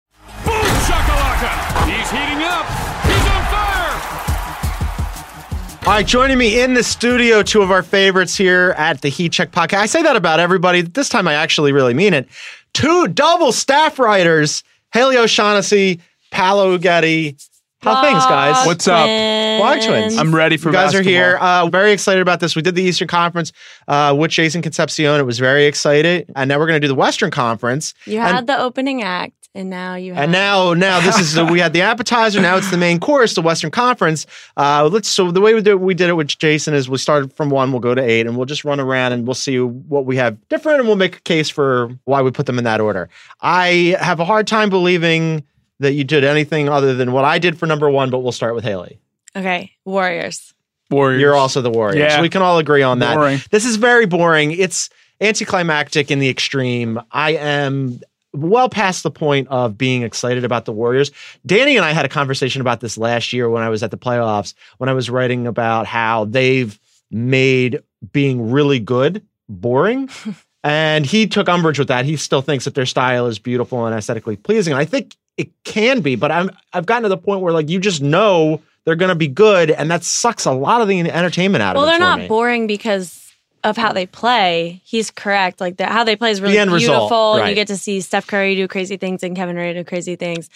[5.87, 9.31] All right, joining me in the studio, two of our favorites here at the Heat
[9.31, 9.79] Check podcast.
[9.79, 10.83] I say that about everybody.
[10.83, 12.29] This time I actually really mean it.
[12.75, 16.01] Two double staff writers, Haley O'Shaughnessy,
[16.33, 17.41] Paolo Uggetti.
[17.83, 18.67] How things, guys?
[18.67, 19.07] What's up?
[19.07, 20.17] Blog twins.
[20.17, 21.37] I'm ready for you guys are here.
[21.41, 22.57] Uh, very excited about this.
[22.57, 23.53] We did the Eastern Conference
[23.87, 25.21] uh, with Jason Concepcion.
[25.21, 26.29] It was very excited.
[26.35, 27.95] And now we're going to do the Western Conference.
[28.07, 30.25] You And- had the opening act, and now you have.
[30.25, 32.41] And now, now this is the, we had the appetizer.
[32.41, 34.27] Now it's the main course, the Western Conference.
[34.57, 35.09] Uh, let's.
[35.09, 37.73] So the way we did, we did it with Jason is we started from one,
[37.73, 40.37] we'll go to eight, and we'll just run around and we'll see what we have
[40.49, 43.09] different, and we'll make a case for why we put them in that order.
[43.41, 45.43] I have a hard time believing
[45.81, 48.55] that you did anything other than what I did for number one, but we'll start
[48.55, 48.99] with Haley.
[49.35, 50.53] okay, Warriors.
[50.91, 51.21] Warriors.
[51.21, 52.13] You're also the Warriors.
[52.13, 52.21] Yeah.
[52.23, 53.17] We can all agree on that.
[53.17, 53.41] Boring.
[53.51, 54.53] This is very boring.
[54.53, 54.89] It's
[55.21, 57.01] anticlimactic in the extreme.
[57.11, 58.01] I am
[58.37, 61.11] well past the point of being excited about the Warriors.
[61.45, 63.99] Danny and I had a conversation about this last year when I was at the
[63.99, 66.79] playoffs, when I was writing about how they've
[67.11, 67.81] made
[68.13, 70.09] being really good boring.
[70.65, 72.05] and he took umbrage with that.
[72.05, 74.73] He still thinks that their style is beautiful and aesthetically pleasing.
[74.73, 77.69] And I think it can be, but I'm I've gotten to the point where like
[77.69, 81.01] you just know they're going to be good, and that sucks a lot of the
[81.01, 81.91] entertainment out Well, of it.
[81.91, 82.29] Well, they're not me.
[82.29, 83.26] boring because
[83.67, 84.81] of how they play.
[84.85, 85.61] He's correct.
[85.61, 87.49] Like the, how they play is really beautiful, result, and right.
[87.49, 90.49] you get to see Steph Curry do crazy things and Kevin Durant do crazy things.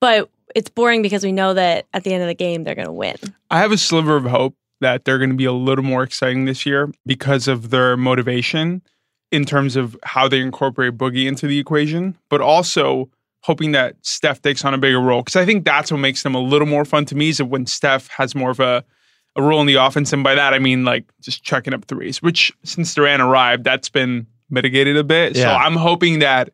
[0.00, 2.86] But it's boring because we know that at the end of the game they're going
[2.86, 3.16] to win.
[3.50, 6.46] I have a sliver of hope that they're going to be a little more exciting
[6.46, 8.80] this year because of their motivation
[9.30, 13.10] in terms of how they incorporate Boogie into the equation, but also
[13.42, 15.20] hoping that Steph takes on a bigger role.
[15.20, 17.44] Because I think that's what makes them a little more fun to me is that
[17.44, 18.82] when Steph has more of a,
[19.40, 20.12] a role in the offense.
[20.12, 23.88] And by that, I mean like just checking up threes, which since Durant arrived, that's
[23.88, 25.36] been mitigated a bit.
[25.36, 26.50] So I'm hoping that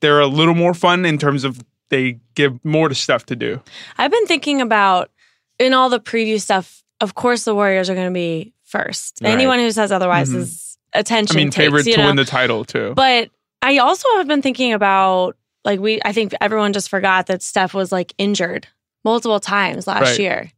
[0.00, 3.60] they're a little more fun in terms of they give more to Steph to do.
[3.98, 5.10] I've been thinking about
[5.58, 6.82] in all the preview stuff.
[7.00, 9.18] Of course, the Warriors are going to be first.
[9.22, 9.30] Right.
[9.30, 10.36] Anyone who says otherwise Mhm.
[10.36, 11.36] is attention.
[11.36, 12.06] I mean, takes, favorite you to know?
[12.06, 12.94] win the title too.
[12.96, 13.30] But
[13.62, 17.74] I also have been thinking about like we I think everyone just forgot that Steph
[17.74, 18.66] was like injured
[19.04, 20.18] multiple times last Right.
[20.18, 20.50] year.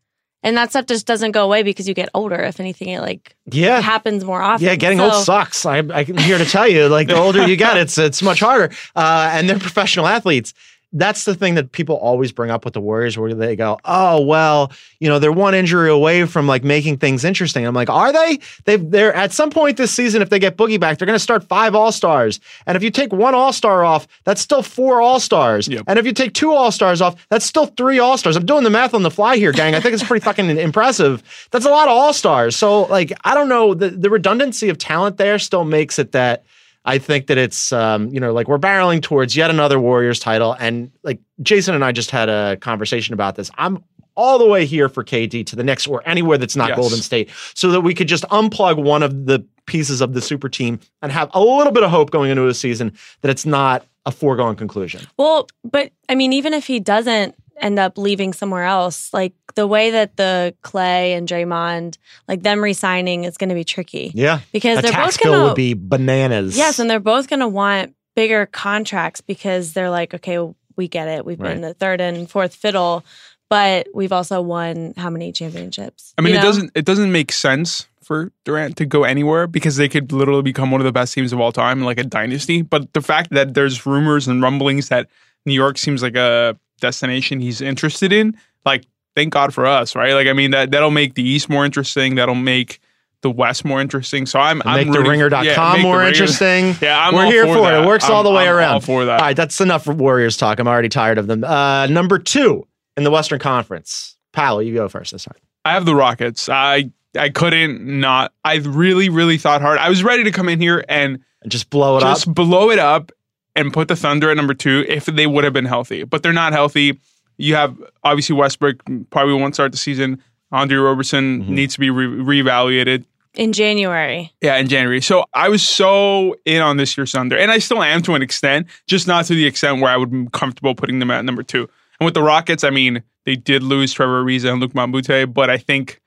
[0.47, 2.37] And that stuff just doesn't go away because you get older.
[2.37, 3.81] If anything, it like Yeah.
[3.81, 4.65] happens more often.
[4.65, 5.67] Yeah, getting So- old sucks.
[5.67, 8.71] I, I'm here to tell you, like the older you get, it's it's much harder.
[8.95, 10.55] Uh, and they're professional athletes.
[10.97, 14.21] That's the thing that people always bring up with the Warriors, where they go, "Oh,
[14.21, 18.13] well, you know, they're one injury away from like making things interesting." I'm like, "Are
[18.13, 18.39] they?
[18.65, 21.23] They they're at some point this season, if they get Boogie back, they're going to
[21.23, 22.41] start five All Stars.
[22.67, 25.69] And if you take one All Star off, that's still four All Stars.
[25.69, 25.85] Yep.
[25.87, 28.37] And if you take two All Stars off, that's still three All Stars.
[28.37, 29.75] I'm doing the math on the fly here, gang.
[29.75, 31.23] I think it's pretty fucking impressive.
[31.51, 32.57] That's a lot of All Stars.
[32.57, 33.75] So, like, I don't know.
[33.75, 36.45] The, the redundancy of talent there still makes it that
[36.87, 40.57] I think that it's, um, you know, like we're barreling towards yet another Warriors title.
[40.59, 43.51] And like Jason and I just had a conversation about this.
[43.59, 43.83] I'm
[44.15, 46.79] all the way here for KD to the Knicks or anywhere that's not Yes.
[46.79, 50.49] Golden State so that we could just unplug one of the pieces of the super
[50.49, 53.85] team and have a little bit of hope going into a season that it's not
[54.07, 55.03] a foregone conclusion.
[55.19, 59.67] Well, but I mean, even if he doesn't end up leaving somewhere else, like the
[59.67, 61.97] way that the Clay and Draymond,
[62.29, 64.41] like them resigning, is going to be tricky Yeah.
[64.53, 66.57] because a they're tax both going bill to would be bananas.
[66.57, 70.39] Yes, and they're both going to want bigger contracts because they're like, okay,
[70.77, 71.25] we get it.
[71.25, 73.05] We've been the third and fourth fiddle,
[73.49, 76.13] but we've also won how many championships?
[76.19, 79.77] I mean, you it doesn't it doesn't make sense for Durant to go anywhere because
[79.77, 82.63] they could literally become one of the best teams of all time, like a dynasty.
[82.63, 85.09] But the fact that there's rumors and rumblings that
[85.45, 90.13] New York seems like a destination he's interested in, like thank God for us, right?
[90.15, 92.15] Like I mean that that'll make the East more interesting.
[92.17, 92.81] That'll make
[93.23, 94.27] the West more interesting.
[94.27, 96.75] So I'm, I'm make the ringer.com yeah, more Ringer- interesting.
[96.83, 97.83] Yeah, I'm We're here for for, it.
[97.83, 98.75] It works all I'm- the way I'm around.
[98.75, 99.21] all for that.
[99.21, 100.59] All right, that's enough for Warriors talk.
[100.61, 101.43] I'm already tired of them.
[101.43, 104.17] Uh, number two in the Western Conference.
[104.33, 105.37] Paolo, you go first this time.
[105.65, 106.49] I have the Rockets.
[106.49, 108.33] I I couldn't not.
[108.45, 109.79] I really really thought hard.
[109.79, 112.27] I was ready to come in here and And just blow it just up.
[112.27, 113.11] Just blow it up
[113.57, 116.05] and put the Thunder at number two if they would have been healthy.
[116.05, 116.99] But they're not healthy.
[117.39, 120.23] You have obviously Westbrook probably won't start the season.
[120.53, 121.55] Andre Roberson Mm-hmm.
[121.55, 122.07] needs to be re-
[122.43, 123.05] reevaluated.
[123.35, 124.33] in January.
[124.41, 125.01] Yeah, in January.
[125.03, 128.23] So I was so in on this year's Thunder, and I still am to an
[128.23, 131.43] extent, just not to the extent where I would be comfortable putting them at number
[131.43, 131.69] two.
[132.01, 134.87] And with the Rockets, I mean, they did lose Trevor Ariza and Luc Mbah a
[134.87, 136.01] Moute, but I think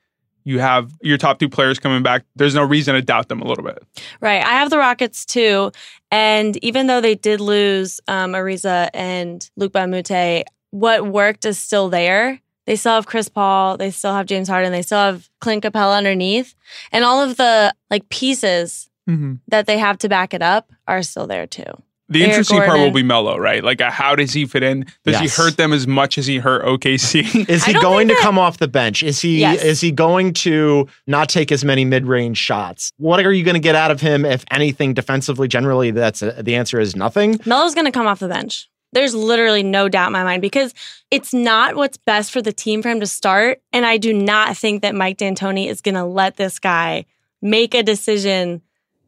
[0.50, 2.24] you have your top two players coming back.
[2.34, 3.82] There's no reason to doubt them a little bit.
[4.20, 4.44] Right.
[4.44, 5.70] I have the Rockets too.
[6.10, 11.44] And even though they did lose um, Ariza and Luc Mbah a Moute, what worked
[11.44, 12.40] is still there.
[12.66, 13.76] They still have Chris Paul.
[13.76, 14.72] They still have James Harden.
[14.72, 16.54] They still have Clint Capela underneath.
[16.90, 18.90] And all of the like pieces
[19.48, 21.64] that they have to back it up are still there too.
[22.10, 23.62] The Eric interesting part will be Melo, right?
[23.62, 24.80] Like, uh, how does he fit in?
[25.04, 25.36] Does Yes.
[25.36, 27.48] he hurt them as much as he hurt OKC?
[27.48, 29.02] Is I he don't going to think that- come off the bench?
[29.02, 29.62] Is he Yes.
[29.62, 32.90] is he going to not take as many mid-range shots?
[32.98, 36.40] What are you going to get out of him if anything defensively generally that's uh
[36.42, 37.38] the answer is nothing.
[37.46, 38.68] Melo's going to come off the bench.
[38.92, 40.74] There's literally no doubt in my mind because
[41.12, 43.62] it's not what's best for the team for him to start.
[43.72, 47.04] And I do not think that Mike D'Antoni is going to let this guy
[47.40, 48.62] make a decision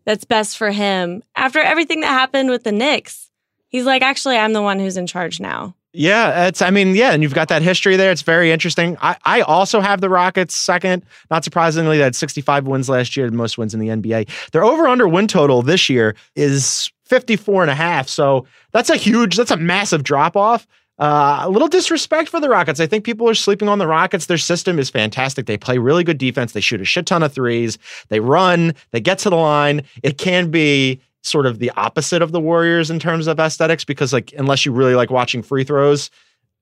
[0.05, 3.31] that's best for him after everything that happened with the Knicks.
[3.69, 5.75] He's like, actually, I'm the one who's in charge now.
[5.95, 8.11] Yeah, it's I mean, yeah, and you've got that history there.
[8.11, 8.97] It's very interesting.
[9.03, 11.05] I, I also have the Rockets second.
[11.31, 14.51] Not surprisingly, they had 65 wins last year, the most wins in the NBA.
[14.53, 18.09] Their over under win total this year is 54 and a half.
[18.09, 20.67] So that's a huge, that's a massive drop off.
[21.03, 22.79] Uh, a little disrespect for the Rockets.
[22.79, 24.27] I think people are sleeping on the Rockets.
[24.27, 25.47] Their system is fantastic.
[25.47, 26.53] They play really good defense.
[26.53, 27.77] They shoot a shit ton of threes.
[28.09, 28.73] They run.
[28.93, 29.83] They get to the line.
[30.05, 34.13] It can be sort of the opposite of the Warriors in terms of aesthetics because,
[34.13, 36.09] like, unless you really like watching free throws,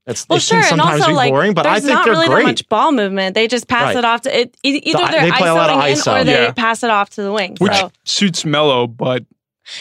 [0.06, 1.52] it's Well, it sure, can and sometimes also be like boring.
[1.52, 2.42] But I there's think not they're really great.
[2.44, 3.34] that much ball movement.
[3.34, 3.96] They just pass Right.
[3.98, 4.56] it off to it.
[4.62, 6.20] Either The- they're they play a lot of isoing in ISO.
[6.20, 6.52] or they Yeah.
[6.52, 7.56] pass it off to the wing.
[7.58, 9.22] Which so suits Melo, but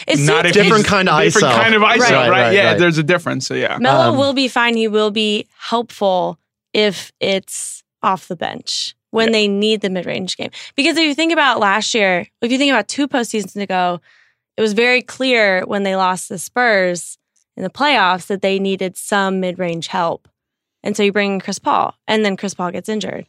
[0.06, 1.60] it's not if different kind of different ISO.
[1.62, 2.10] kind of ISO, Right.
[2.10, 2.30] right?
[2.30, 2.78] Right, yeah, right.
[2.78, 3.46] there's a difference.
[3.46, 3.78] So yeah.
[3.78, 4.76] Melo Um, will be fine.
[4.76, 6.38] He will be helpful
[6.72, 10.50] if it's off the bench when they need the mid range game.
[10.76, 14.00] Because if you think about last year, if you think about two postseasons ago,
[14.56, 17.18] it was very clear when they lost the Spurs
[17.56, 20.28] in the playoffs that they needed some mid range help.
[20.82, 23.26] And so you bring in Chris Paul, and then Chris Paul gets injured.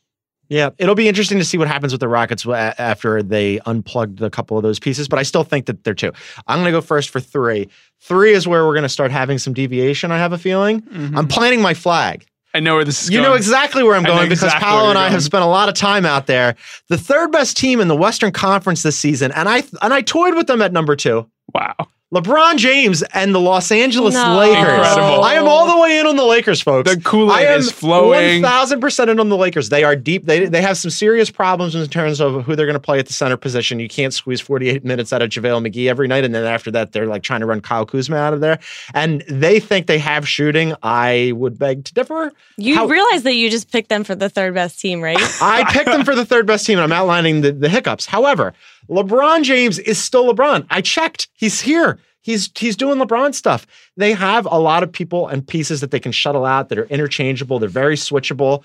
[0.52, 4.30] Yeah, it'll be interesting to see what happens with the Rockets after they unplugged a
[4.30, 6.12] couple of those pieces, but I still think that they're two.
[6.46, 7.70] I'm going to go first for three.
[8.02, 10.82] Three is where we're going to start having some deviation, I have a feeling.
[10.82, 11.18] Mm-hmm.
[11.18, 12.26] I'm planting my flag.
[12.54, 13.30] I know where this is You going.
[13.30, 15.76] know exactly where I'm going because exactly Paolo and I have spent a lot of
[15.76, 16.58] time out there.
[16.90, 20.36] The third best team in the Western Conference this season, and I and I toyed
[20.36, 21.30] with them at number two.
[21.56, 21.76] Wow.
[22.14, 24.36] LeBron James and the Los Angeles No.
[24.36, 24.58] Lakers.
[24.58, 25.24] Incredible.
[25.24, 26.94] I am all the way in on the Lakers, folks.
[26.94, 28.42] The Kool-Aid I am is flowing.
[28.42, 29.70] One thousand percent in on the Lakers.
[29.70, 30.26] They are deep.
[30.26, 33.08] They they have some serious problems in terms of who they're going to play at
[33.08, 33.80] the center position.
[33.80, 36.70] You can't squeeze forty eight minutes out of JaVale McGee every night, and then after
[36.72, 38.60] that, they're like trying to run Kyle Kuzma out of there.
[38.94, 40.74] And they think they have shooting.
[40.84, 42.34] I would beg to differ.
[42.58, 45.18] You How- realize that you just picked them for the third best team, right?
[45.42, 48.06] I picked them for the third best team, and I'm outlining the, the hiccups.
[48.06, 48.54] However,
[48.92, 50.66] LeBron James is still LeBron.
[50.70, 51.30] I checked.
[51.34, 51.98] He's here.
[52.22, 53.66] He's he's doing LeBron stuff.
[53.98, 56.86] They have a lot of people and pieces that they can shuttle out that are
[56.86, 57.58] interchangeable.
[57.58, 58.64] They're very switchable.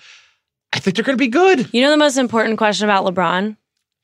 [0.73, 1.73] I think they're going to be good.
[1.73, 3.57] you know the most important question about LeBron?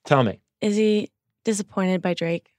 [0.07, 0.41] Tell me.
[0.61, 1.11] Is he
[1.45, 2.52] disappointed by Drake?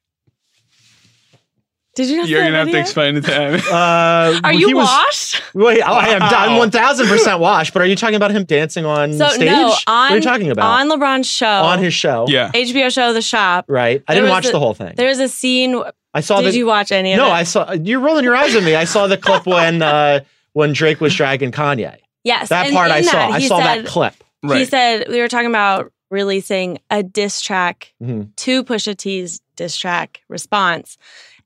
[1.95, 3.61] Did you not You're gonna have to explain it to him.
[3.71, 5.41] Uh, Are he you was- washed?
[5.53, 6.29] Wait, oh, I am Wow.
[6.29, 6.57] done.
[6.57, 7.71] One thousand percent washed.
[7.73, 9.45] But are you talking about him dancing on So stage?
[9.45, 10.81] no, what are you talking about?
[10.81, 12.25] on LeBron's show, On his show.
[12.29, 12.51] yeah.
[12.53, 13.65] HBO show, The Shop.
[13.67, 14.03] Right.
[14.07, 14.93] I didn't watch a- the whole thing.
[14.97, 15.81] There's a scene.
[16.15, 16.57] I saw Did the.
[16.57, 17.21] you watch any of it?
[17.21, 17.29] no.
[17.29, 17.71] I saw.
[17.73, 18.75] You're rolling your eyes at me.
[18.75, 20.21] I saw the clip when uh,
[20.53, 21.97] when Drake was dragging Kanye.
[22.23, 23.11] yes, That and part I in saw.
[23.13, 24.13] that, I saw said, that clip.
[24.47, 28.35] He said we were talking about releasing a diss track Mhm.
[28.35, 30.97] to Pusha T's diss track response,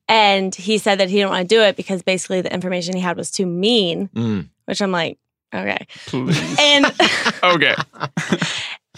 [0.08, 3.00] and he said that he didn't want to do it because basically the information he
[3.02, 4.08] had was too mean.
[4.14, 4.48] Mm.
[4.64, 5.18] Which I'm like,
[5.54, 6.56] okay, Please.
[6.60, 6.86] and
[7.42, 7.74] okay.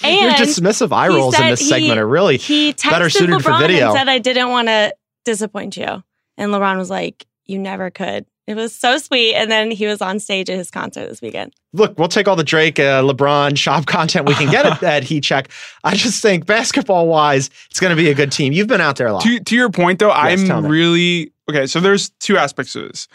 [0.03, 3.43] Your and dismissive eye rolls in this he- segment are really he texted better suited
[3.43, 3.89] for LeBron video.
[3.89, 4.95] and said I didn't want to
[5.25, 6.03] disappoint you,
[6.37, 8.27] and LeBron was like, you never could.
[8.51, 11.55] It was so sweet, and then he was on stage at his concert this weekend.
[11.73, 11.97] look.
[11.97, 15.23] We'll take all the Drake, uh, LeBron shop content we can get at, at Heat
[15.23, 15.51] Check.
[15.85, 18.53] I just think basketball wise, it's going to be a good team.
[18.53, 19.23] You've been out there a lot.
[19.23, 21.69] to to your point though, Yes, I'm really okay.
[21.69, 23.07] So there's two aspects to this.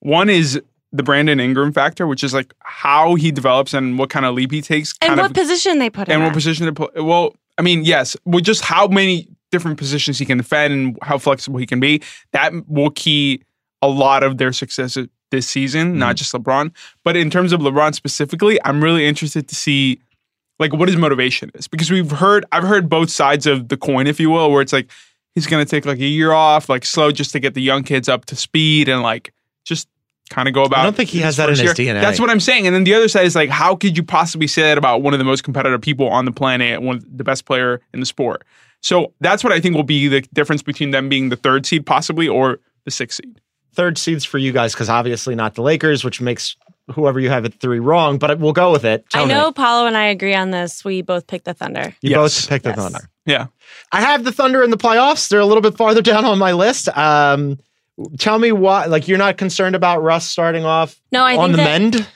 [0.00, 0.60] One is
[0.92, 4.52] the Brandon Ingram factor, which is like how he develops and what kind of leap
[4.52, 4.94] he takes.
[5.00, 6.34] And what of, position they put him and what at.
[6.34, 7.02] position to put.
[7.02, 11.16] Well, I mean, yes, with just how many different positions he can defend and how
[11.16, 13.42] flexible he can be, that will key
[13.82, 14.96] a lot of their success
[15.30, 16.16] this season, not mm-hmm.
[16.16, 16.72] just LeBron.
[17.04, 20.00] But in terms of LeBron specifically, I'm really interested to see
[20.58, 24.06] like what his motivation is because we've heard I've heard both sides of the coin,
[24.06, 24.90] if you will, where it's like
[25.34, 28.08] he's gonna take like a year off, like slow, just to get the young kids
[28.08, 29.88] up to speed and like just
[30.30, 30.80] kind of go about.
[30.80, 31.74] I don't think he has that in his year.
[31.74, 32.00] DNA.
[32.00, 32.66] That's what I'm saying.
[32.66, 35.12] And then the other side is like, how could you possibly say that about one
[35.12, 38.06] of the most competitive people on the planet, one of the best player in the
[38.06, 38.44] sport?
[38.80, 41.86] So that's what I think will be the difference between them being the third seed
[41.86, 43.40] possibly or the sixth seed.
[43.74, 46.56] Third seeds for you guys because obviously not the Lakers, which makes
[46.90, 48.18] whoever you have at three wrong.
[48.18, 49.08] But we'll go with it.
[49.10, 49.34] Tell I me.
[49.34, 50.84] know Paolo and I agree on this.
[50.84, 51.94] We both picked the Thunder.
[52.02, 52.42] you Yes.
[52.42, 52.78] both picked the Yes.
[52.78, 53.08] Thunder.
[53.24, 53.46] Yeah.
[53.92, 55.28] I have the Thunder in the playoffs.
[55.28, 56.88] They're a little bit farther down on my list.
[56.96, 57.58] Um,
[58.18, 58.86] tell me why.
[58.86, 62.06] Like you're not concerned about Russ starting off No, I on think the that, mend.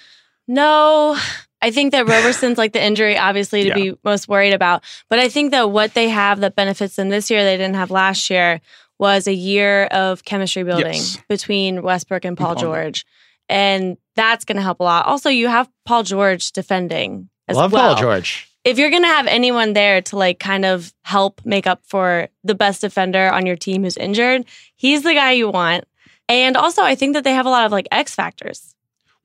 [0.48, 1.16] No,
[1.62, 3.74] I think that Roberson's like the injury, obviously, to Yeah.
[3.74, 4.84] be most worried about.
[5.08, 7.90] But I think that what they have that benefits them this year, they didn't have
[7.90, 8.60] last year,
[8.98, 11.18] was a year of chemistry building Yes.
[11.28, 12.62] between Westbrook and Paul Paul.
[12.62, 13.04] George.
[13.48, 15.06] And that's going to help a lot.
[15.06, 17.94] Also, you have Paul George defending as Love well.
[17.94, 18.48] Paul George.
[18.64, 22.28] If you're going to have anyone there to like kind of help make up for
[22.42, 24.44] the best defender on your team who's injured,
[24.74, 25.84] he's the guy you want.
[26.28, 28.74] And also, I think that they have a lot of like X factors.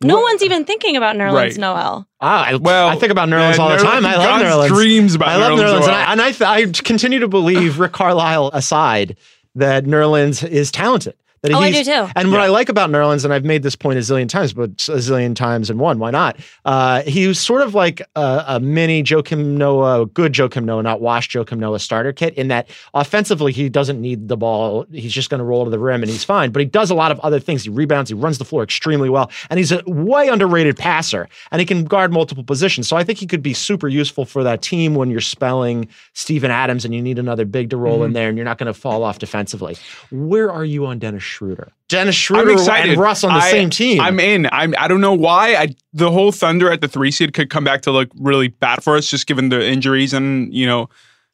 [0.04, 1.58] No What- one's even thinking about Nerlens Right.
[1.58, 2.08] Noel.
[2.20, 4.06] Ah, I, Well, I think about Nerlens Yeah, all the Nerlens- time.
[4.06, 4.68] I love God's Nerlens.
[4.68, 5.64] Dreams about I love Nerlens.
[5.64, 5.96] Nerlens, as and.
[5.96, 6.42] I, and I, th-
[6.78, 9.18] I continue to believe Rick Carlisle aside
[9.56, 11.16] that Nerlens is talented.
[11.44, 12.08] That Oh, I do too.
[12.16, 12.44] And what Yeah.
[12.44, 15.36] I like about Nerlens, and I've made this point a zillion times, but a zillion
[15.36, 16.38] times and one, why not?
[16.66, 21.02] Uh, he was sort of like a, a mini Joakim Noah, good Joakim Noah, not
[21.02, 22.36] washed Joakim Noah starter kit.
[22.36, 25.80] In that offensively, he doesn't need the ball; he's just going to roll to the
[25.80, 26.52] rim and he's fine.
[26.52, 27.64] But he does a lot of other things.
[27.64, 31.28] He rebounds, he runs the floor extremely well, and he's a way underrated passer.
[31.52, 32.88] And he can guard multiple positions.
[32.88, 36.52] So I think he could be super useful for that team when you're spelling Steven
[36.52, 38.06] Adams and you need another big to roll Mm-hmm.
[38.06, 39.76] in there, and you're not going to fall off defensively.
[40.12, 41.72] Where are you on Dennis Schroeder?
[41.90, 44.00] Dennis Schroeder and Russ on the I- same team.
[44.00, 44.48] I'm in.
[44.52, 44.74] I'm.
[44.78, 45.56] I don't know why.
[45.56, 48.84] I the whole Thunder at the three seed could come back to look really bad
[48.84, 50.90] for us, just given the injuries and you know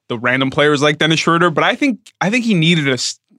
[0.08, 1.50] the random players like Dennis Schroeder.
[1.50, 2.88] But I think I think he needed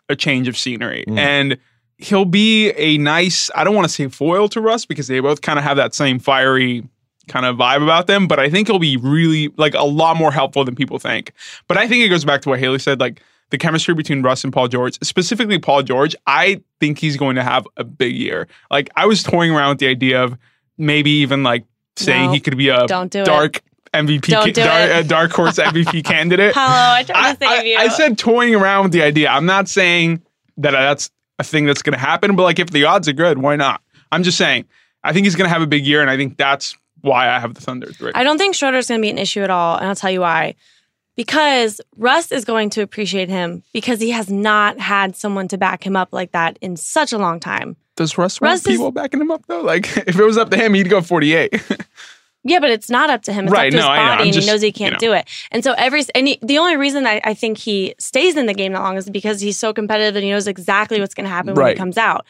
[0.09, 1.19] a change of scenery, Mm.
[1.19, 1.59] and
[1.99, 3.51] he'll be a nice.
[3.55, 5.95] I don't want to say foil to Russ because they both kind of have that
[5.95, 6.87] same fiery
[7.27, 8.27] kind of vibe about them.
[8.29, 11.33] But I think he'll be really like a lot more helpful than people think.
[11.67, 13.23] But I think it goes back to what Haley said, like.
[13.51, 17.43] The chemistry between Russ and Paul George, specifically Paul George, I think he's going to
[17.43, 18.47] have a big year.
[18.71, 20.37] Like I was toying around with the idea of
[20.77, 21.65] maybe even like
[21.97, 23.25] saying No, he could be a don't do it.
[23.25, 23.63] dark
[23.95, 25.05] MVP, Don't do dark, it.
[25.05, 26.53] a dark horse MVP candidate.
[26.55, 27.77] Hello, I tried I, to save I- you.
[27.79, 29.31] I said toying around with the idea.
[29.31, 30.21] I'm not saying
[30.59, 33.39] that that's a thing that's going to happen, but like if the odds are good,
[33.39, 33.81] why not?
[34.13, 34.67] I'm just saying.
[35.05, 37.39] I think he's going to have a big year, and I think that's why I
[37.39, 38.13] have the Thunder three.
[38.15, 40.21] I don't think Schroeder's going to be an issue at all, and I'll tell you
[40.21, 40.55] why.
[41.19, 45.85] Because Russ is going to appreciate him because he has not had someone to back
[45.85, 47.77] him up like that in such a long time.
[47.97, 49.61] Does Russ, Russ want is- people backing him up though?
[49.61, 51.61] Like if it was up to him, he'd go 48.
[52.45, 53.45] Yeah, but it's not up to him.
[53.47, 54.11] It's Right, up to his no, I know.
[54.13, 54.99] body, and just, he knows he can't know.
[54.99, 55.29] do it.
[55.51, 58.55] And so every and he, the only reason I, I think he stays in the
[58.55, 61.31] game that long is because he's so competitive and he knows exactly what's going to
[61.31, 62.25] happen when he comes out.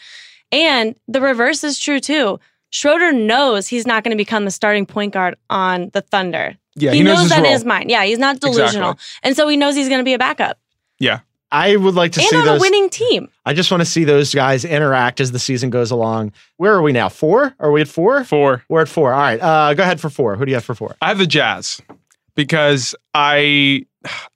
[0.50, 2.40] And the reverse is true too.
[2.70, 6.56] Schroeder knows he's not going to become the starting point guard on the Thunder.
[6.78, 7.52] Yeah, he, he, knows, knows, his that in role.
[7.52, 7.90] his mind.
[7.90, 9.20] Yeah, he's not delusional, Exactly.
[9.24, 10.58] and so he knows he's going to be a backup
[10.98, 11.20] Yeah,
[11.50, 12.60] I would like to and see on those.
[12.60, 13.28] a winning team.
[13.46, 16.32] I just want to see those guys interact as the season goes along.
[16.58, 17.08] Where are we now?
[17.08, 17.54] Four?
[17.58, 18.22] Are we at four?
[18.24, 18.62] four.
[18.68, 19.12] We're at four.
[19.14, 19.40] All right.
[19.40, 20.36] Uh, go ahead for four.
[20.36, 20.96] Who do you have for four?
[21.00, 21.80] I have the Jazz
[22.34, 23.86] because I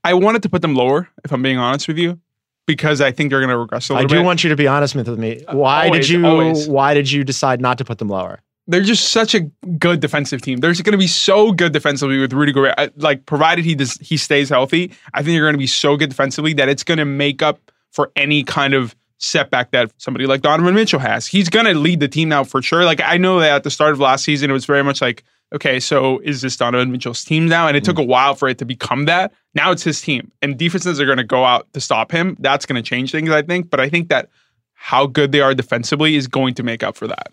[0.05, 1.09] I wanted to put them lower.
[1.25, 2.19] If I'm being honest with you,
[2.67, 4.15] because I think they're going to regress a I little bit.
[4.15, 4.27] I do bit.
[4.27, 5.43] want you to be honest with me.
[5.51, 6.27] Why Always, did you?
[6.27, 6.69] always.
[6.69, 8.41] Why did you decide not to put them lower?
[8.67, 9.41] They're just such a
[9.79, 10.59] good defensive team.
[10.59, 12.97] They're going to be so good defensively with Rudy Gobert.
[12.97, 16.11] Like, provided he does, he stays healthy, I think they're going to be so good
[16.11, 17.59] defensively that it's going to make up
[17.91, 21.27] for any kind of setback that somebody like Donovan Mitchell has.
[21.27, 22.85] He's going to lead the team now for sure.
[22.85, 25.25] Like, I know that at the start of last season, it was very much like,
[25.53, 27.69] okay, so is this Donovan Mitchell's team now?
[27.69, 29.33] And it took a while for it to become that.
[29.55, 32.37] Now it's his team, and defenses are going to go out to stop him.
[32.41, 33.69] That's going to change things, I think.
[33.69, 34.31] But I think that
[34.75, 37.33] how good they are defensively is going to make up for that.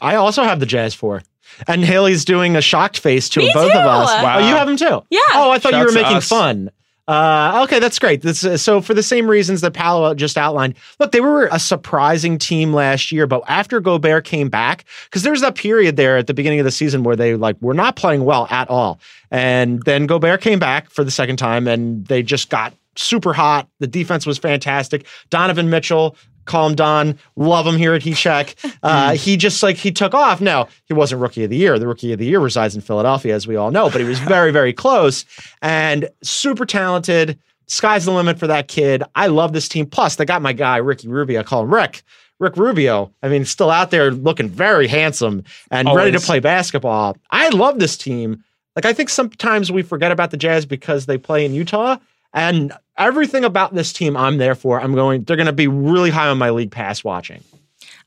[0.00, 1.22] I also have the Jazz four.
[1.66, 3.78] And Haley's doing a shocked face to Me both too.
[3.78, 4.22] of us.
[4.22, 4.36] Wow.
[4.38, 5.04] Oh, you have them too?
[5.10, 5.20] Yeah.
[5.32, 6.28] Oh, I thought you were making us.
[6.28, 6.70] fun.
[7.08, 8.22] Uh, okay, that's great.
[8.22, 11.58] This, uh, so for the same reasons that Paolo just outlined, look, they were a
[11.58, 16.18] surprising team last year, but after Gobert came back, because there was that period there
[16.18, 19.00] at the beginning of the season where they like were not playing well at all,
[19.32, 23.66] and then Gobert came back for the second time, and they just got super hot.
[23.80, 25.04] The defense was fantastic.
[25.30, 26.16] Donovan Mitchell
[26.50, 27.18] call him Don.
[27.36, 28.54] Love him here at Heat Check.
[28.82, 30.40] Uh, he just like he took off.
[30.40, 31.78] Now he wasn't rookie of the year.
[31.78, 34.18] The rookie of the year resides in Philadelphia, as we all know, but he was
[34.20, 35.26] very, very close
[35.60, 37.38] and super talented.
[37.66, 39.02] Sky's the limit for that kid.
[39.14, 39.86] I love this team.
[39.86, 41.40] Plus, they got my guy Ricky Rubio.
[41.40, 42.02] I call him Rick.
[42.38, 43.12] Rick Rubio.
[43.22, 47.16] I mean, still out there looking very handsome and ready to play basketball.
[47.30, 48.42] I love this team.
[48.74, 51.98] Like I think sometimes we forget about the Jazz because they play in Utah.
[52.32, 54.80] And everything about this team I'm there for.
[54.80, 57.42] I'm going, they're going to be really high on my league pass watching.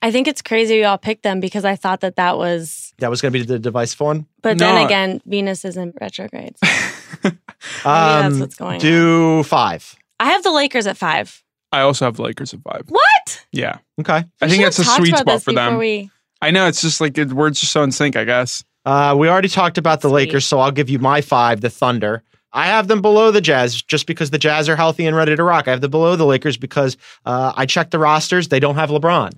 [0.02, 2.94] I think it's crazy we all picked them because I thought that that was.
[3.00, 4.26] That was going to be the device one.
[4.42, 4.66] But No.
[4.68, 6.56] then again, Venus is in retrograde.
[6.64, 6.68] so
[7.84, 7.86] that's
[8.34, 8.80] Um, what's going on.
[8.80, 9.96] Do five.
[10.20, 11.42] I have the Lakers at five.
[11.72, 12.84] I also have the Lakers at five.
[12.88, 13.46] What?
[13.52, 13.78] Yeah.
[14.00, 14.14] Okay.
[14.14, 15.78] I We think should that's a sweet spot for them.
[15.78, 16.10] We,
[16.42, 18.64] I know it's just like it, we're just so in sync, I guess.
[18.86, 20.28] Uh, we already talked about the Sweet.
[20.28, 22.22] Lakers, so I'll give you my five, the Thunder.
[22.54, 25.44] I have them below the Jazz just because the Jazz are healthy and ready to
[25.44, 25.68] rock.
[25.68, 28.90] I have them below the Lakers because uh, I checked the rosters; they don't have
[28.90, 29.32] LeBron.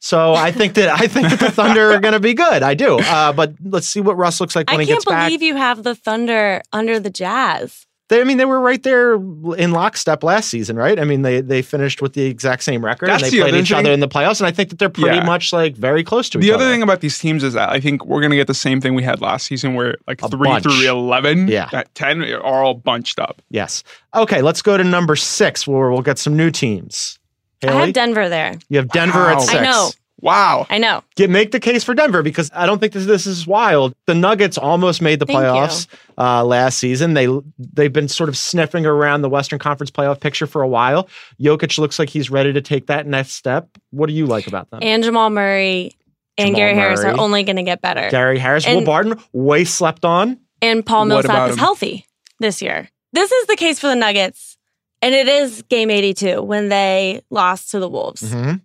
[0.00, 2.62] So I think that I think that the Thunder are going to be good.
[2.62, 2.98] I do.
[2.98, 5.14] Uh, but let's see what Russ looks like when I he gets back.
[5.14, 7.86] I can't believe you have the Thunder under the Jazz.
[8.08, 10.98] They, I mean, they were right there in lockstep last season, right?
[10.98, 13.54] I mean, they they finished with the exact same record That's and they the played
[13.54, 13.78] each thing.
[13.78, 14.40] other in the playoffs.
[14.40, 15.24] And I think that they're pretty Yeah.
[15.24, 16.46] much like very close to each other.
[16.46, 16.64] The other.
[16.64, 18.94] other thing about these teams is that I think we're gonna get the same thing
[18.94, 20.62] we had last season, where like A three bunch.
[20.62, 21.68] through eleven, Yeah.
[21.72, 23.42] at ten are all bunched up.
[23.50, 23.84] yes.
[24.14, 27.18] Okay, let's go to number six, where we'll get some new teams.
[27.62, 27.78] I Haley?
[27.86, 28.54] have Denver there.
[28.70, 29.32] You have Denver Wow.
[29.32, 29.62] at I six.
[29.62, 29.90] know.
[30.20, 30.66] Wow.
[30.68, 31.02] I know.
[31.16, 33.94] Get, make the case for Denver because I don't think this, this is wild.
[34.06, 35.86] The Nuggets almost made the Thank playoffs
[36.18, 37.14] uh, last season.
[37.14, 41.08] They they've been sort of sniffing around the Western Conference playoff picture for a while.
[41.40, 43.68] Jokic looks like he's ready to take that next step.
[43.90, 44.80] What do you like about them?
[44.82, 45.92] And Jamal Murray
[46.36, 48.08] and Jamal Gary Harris are only going to get better.
[48.10, 50.38] Gary Harris, Will and- Barton, way slept on.
[50.62, 51.58] and Paul What Millsap is him?
[51.60, 52.06] healthy
[52.40, 52.88] this year.
[53.12, 54.56] This is the case for the Nuggets,
[55.00, 58.22] and it is game 82 when they lost to the Wolves.
[58.22, 58.60] Mhm.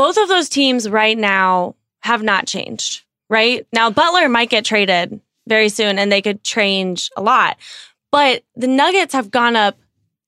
[0.00, 3.66] Both of those teams right now have not changed, right?
[3.70, 7.58] Now, Butler might get traded very soon and they could change a lot,
[8.10, 9.76] but the Nuggets have gone up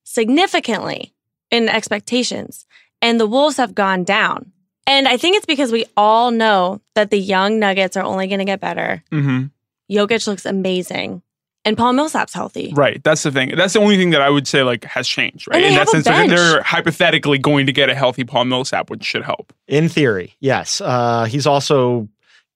[0.04, 1.14] significantly
[1.50, 2.66] in expectations,
[3.00, 4.52] and the Wolves have gone down.
[4.86, 8.40] And I think it's because we all know that the young Nuggets are only going
[8.40, 9.02] to get better.
[9.10, 9.44] hmm
[9.90, 11.22] Jokic looks amazing,
[11.64, 12.72] and Paul Millsap's healthy.
[12.74, 13.02] Right.
[13.04, 13.54] That's the thing.
[13.56, 15.46] That's the only thing that I would say like has changed.
[15.48, 15.56] Right.
[15.56, 16.30] And they In have that a sense, they're, bench.
[16.30, 19.52] they're hypothetically going to get a healthy Paul Millsap, which should help.
[19.68, 20.80] In theory, yes.
[20.80, 22.08] Uh, he's also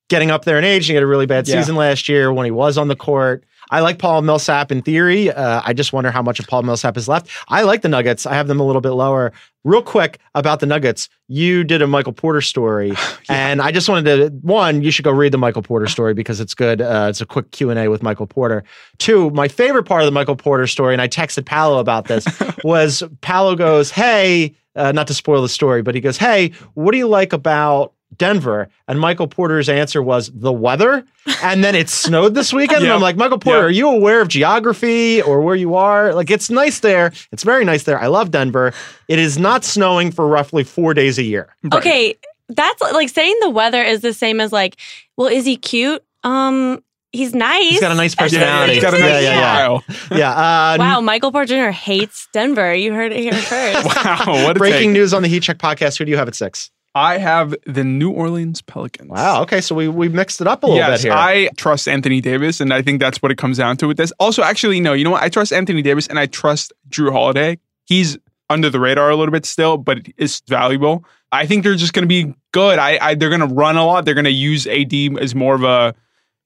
[0.09, 0.87] getting up there in age.
[0.87, 1.61] He had a really bad Yeah.
[1.61, 3.45] season last year when he was on the court.
[3.71, 5.31] I like Paul Millsap in theory.
[5.31, 7.29] Uh, I just wonder how much of Paul Millsap is left.
[7.49, 8.27] I like the Nuggets.
[8.27, 9.33] I have them a little bit lower.
[9.65, 12.93] Real quick about the Nuggets, you did a Michael Porter story,
[13.29, 16.39] and I just wanted to one, you should go read the Michael Porter story because
[16.39, 16.81] it's good.
[16.81, 18.63] Uh, it's a quick Q and A with Michael Porter.
[18.99, 22.27] Two, my favorite part of the Michael Porter story, and I texted Paolo about this,
[22.65, 26.93] was Paolo goes, "Hey." Uh, not to spoil the story, but he goes, Hey, what
[26.93, 28.69] do you like about Denver?
[28.89, 31.05] And Michael Porter's answer was the weather.
[31.43, 32.83] And then it snowed this weekend.
[32.85, 33.67] And I'm like, Michael Porter, Yep.
[33.67, 36.15] are you aware of geography or where you are?
[36.15, 37.13] Like, it's nice there.
[37.33, 37.99] It's very nice there.
[38.01, 38.73] I love Denver.
[39.09, 41.55] It is not snowing for roughly four days a year.
[41.65, 41.75] Right.
[41.75, 42.15] Okay,
[42.49, 44.77] that's like saying the weather is the same as like,
[45.17, 46.03] well, is he cute?
[46.23, 47.71] Um, he's nice.
[47.71, 48.75] He's got a nice personality.
[48.75, 49.55] he's got a Yeah, nice yeah, yeah.
[49.55, 49.85] style.
[50.19, 50.31] Yeah.
[50.31, 51.71] Uh, wow, Michael Porter Jr.
[51.71, 52.75] hates Denver.
[52.75, 53.87] You heard it here first.
[53.97, 54.45] Wow.
[54.45, 54.91] What a Breaking take.
[54.91, 55.99] news on the Heat Check podcast.
[55.99, 56.71] Who do you have at six?
[56.97, 59.11] I have the New Orleans Pelicans.
[59.11, 59.43] Wow.
[59.43, 59.61] Okay.
[59.61, 61.13] So we, we mixed it up a little yes, bit here.
[61.13, 64.13] I trust Anthony Davis, and I think that's what it comes down to with this.
[64.13, 65.23] Also, actually, no, you know what?
[65.23, 67.59] I trust Anthony Davis, and I trust Jrue Holiday.
[67.85, 68.17] He's
[68.49, 71.05] under the radar a little bit still, but it's valuable.
[71.33, 72.79] I think they're just going to be good.
[72.79, 74.07] I, I they're going to run a lot.
[74.07, 75.95] They're going to use AD as more of a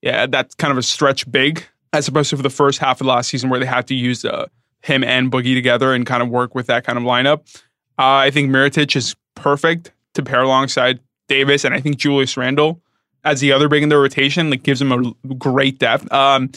[0.03, 3.05] yeah, that's kind of a stretch big as opposed to for the first half of
[3.05, 4.47] the last season where they had to use uh,
[4.83, 7.61] him and Boogie together and kind of work with that kind of lineup.
[8.01, 12.81] Uh, I think Mirotic is perfect to pair alongside Davis, and I think Julius Randle
[13.23, 16.11] as the other big in the rotation like gives him a great depth.
[16.13, 16.51] Um,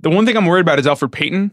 [0.00, 1.50] the one thing I'm worried about is Elfrid Payton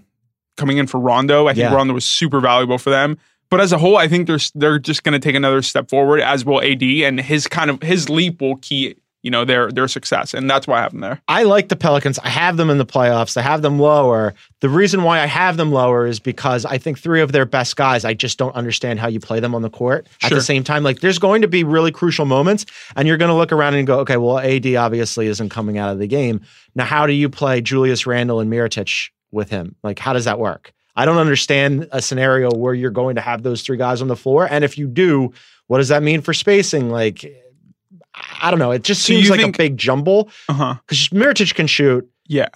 [0.58, 1.48] coming in for Rondo.
[1.48, 1.74] I think Yeah.
[1.74, 3.18] Rondo was super valuable for them.
[3.50, 6.20] But as a whole, I think they're they're just going to take another step forward,
[6.22, 9.88] as will AD, and his kind of his leap will key you know their their
[9.88, 11.22] success, and that's why I have them there.
[11.28, 12.20] I like the Pelicans.
[12.20, 13.36] I have them in the playoffs.
[13.36, 14.34] I have them lower.
[14.62, 17.76] The reason why I have them lower is because I think three of their best
[17.76, 20.64] guys, I just don't understand how you play them on the court at the same
[20.64, 20.84] time.
[20.84, 22.66] Like there's going to be really crucial moments,
[22.96, 25.92] and you're going to look around and go, okay, well, AD obviously isn't coming out
[25.92, 26.42] of the game.
[26.76, 29.76] Now, how do you play Julius Randle and Mirotic with him?
[29.84, 30.74] Like, how does that work?
[30.96, 34.16] I don't understand a scenario where you're going to have those three guys on the
[34.16, 34.48] floor.
[34.50, 35.34] And if you do,
[35.68, 36.90] what does that mean for spacing?
[36.90, 37.24] Like,
[38.42, 38.72] I don't know.
[38.72, 40.76] It just seems you like think- a big jumble Uh huh.
[40.86, 42.10] because Mirotic can shoot.
[42.28, 42.50] Yeah.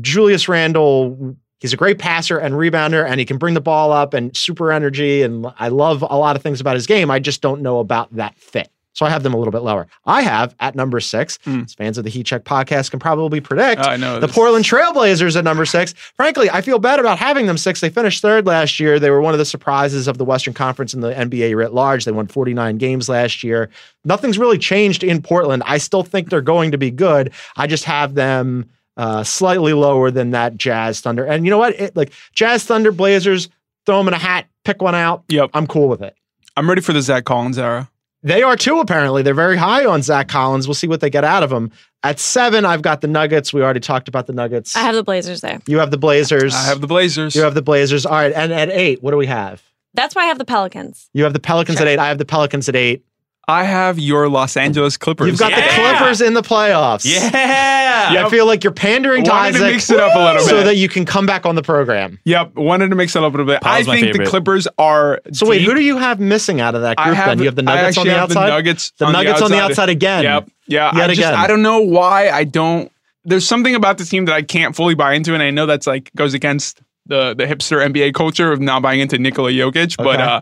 [0.00, 4.14] Julius Randle He's a great passer and rebounder, and he can bring the ball up
[4.14, 5.20] and super energy.
[5.20, 7.10] And I love a lot of things about his game.
[7.10, 8.70] I just don't know about that fit.
[8.92, 9.86] So I have them a little bit lower.
[10.04, 11.64] I have at number six, Mm.
[11.64, 14.34] as fans of the Heat Check podcast can probably predict, I know the this.
[14.34, 15.92] Portland Trailblazers at number six.
[16.16, 17.80] Frankly, I feel bad about having them six.
[17.80, 18.98] They finished third last year.
[18.98, 22.04] They were one of the surprises of the Western Conference and the NBA writ large.
[22.04, 23.70] They won 49 games last year.
[24.04, 25.62] Nothing's really changed in Portland.
[25.66, 27.32] I still think they're going to be good.
[27.56, 31.24] I just have them uh, slightly lower than that Jazz Thunder.
[31.24, 31.78] And you know what?
[31.78, 33.48] It, like Jazz Thunder, Blazers,
[33.86, 35.22] throw them in a hat, pick one out.
[35.28, 35.50] Yep.
[35.54, 36.16] I'm cool with it.
[36.56, 37.88] I'm ready for the Zach Collins era.
[38.22, 39.22] They are too, apparently.
[39.22, 40.68] They're very high on Zach Collins.
[40.68, 41.70] We'll see what they get out of him.
[42.02, 43.52] At seven, I've got the Nuggets.
[43.52, 44.76] We already talked about the Nuggets.
[44.76, 45.60] I have the Blazers there.
[45.66, 46.54] you have the Blazers.
[46.54, 47.34] I have the Blazers.
[47.34, 48.04] You have the Blazers.
[48.04, 48.32] All right.
[48.32, 49.62] And at eight, what do we have?
[49.94, 51.08] That's why I have the Pelicans.
[51.14, 51.98] You have the Pelicans at eight.
[51.98, 53.04] I have the Pelicans at eight.
[53.48, 55.26] I have your Los Angeles Clippers.
[55.26, 57.04] You've got the Clippers in the playoffs.
[57.04, 58.24] Yeah.
[58.24, 60.48] I feel like you're pandering to Wanted to mix it up a little bit.
[60.48, 62.18] so that you can come back on the program.
[62.24, 63.60] Yep, wanted to mix it up a little bit.
[63.60, 64.24] Paul's I my think the.
[64.26, 65.20] Clippers are.
[65.32, 67.26] So wait, who do you have missing out of that group have?
[67.26, 67.38] then?
[67.40, 68.46] You have the Nuggets on the outside?
[68.46, 68.92] The Nuggets.
[68.98, 70.22] The Nuggets on the outside again.
[70.22, 70.50] Yep.
[70.66, 70.96] Yeah.
[70.96, 71.34] Yet I just again.
[71.34, 72.90] I don't know why I don't.
[73.24, 75.86] There's something about the team that I can't fully buy into, and I know that's
[75.86, 79.96] like goes against the the hipster NBA culture of not buying into Nikola Jokic.
[79.96, 80.40] But uh,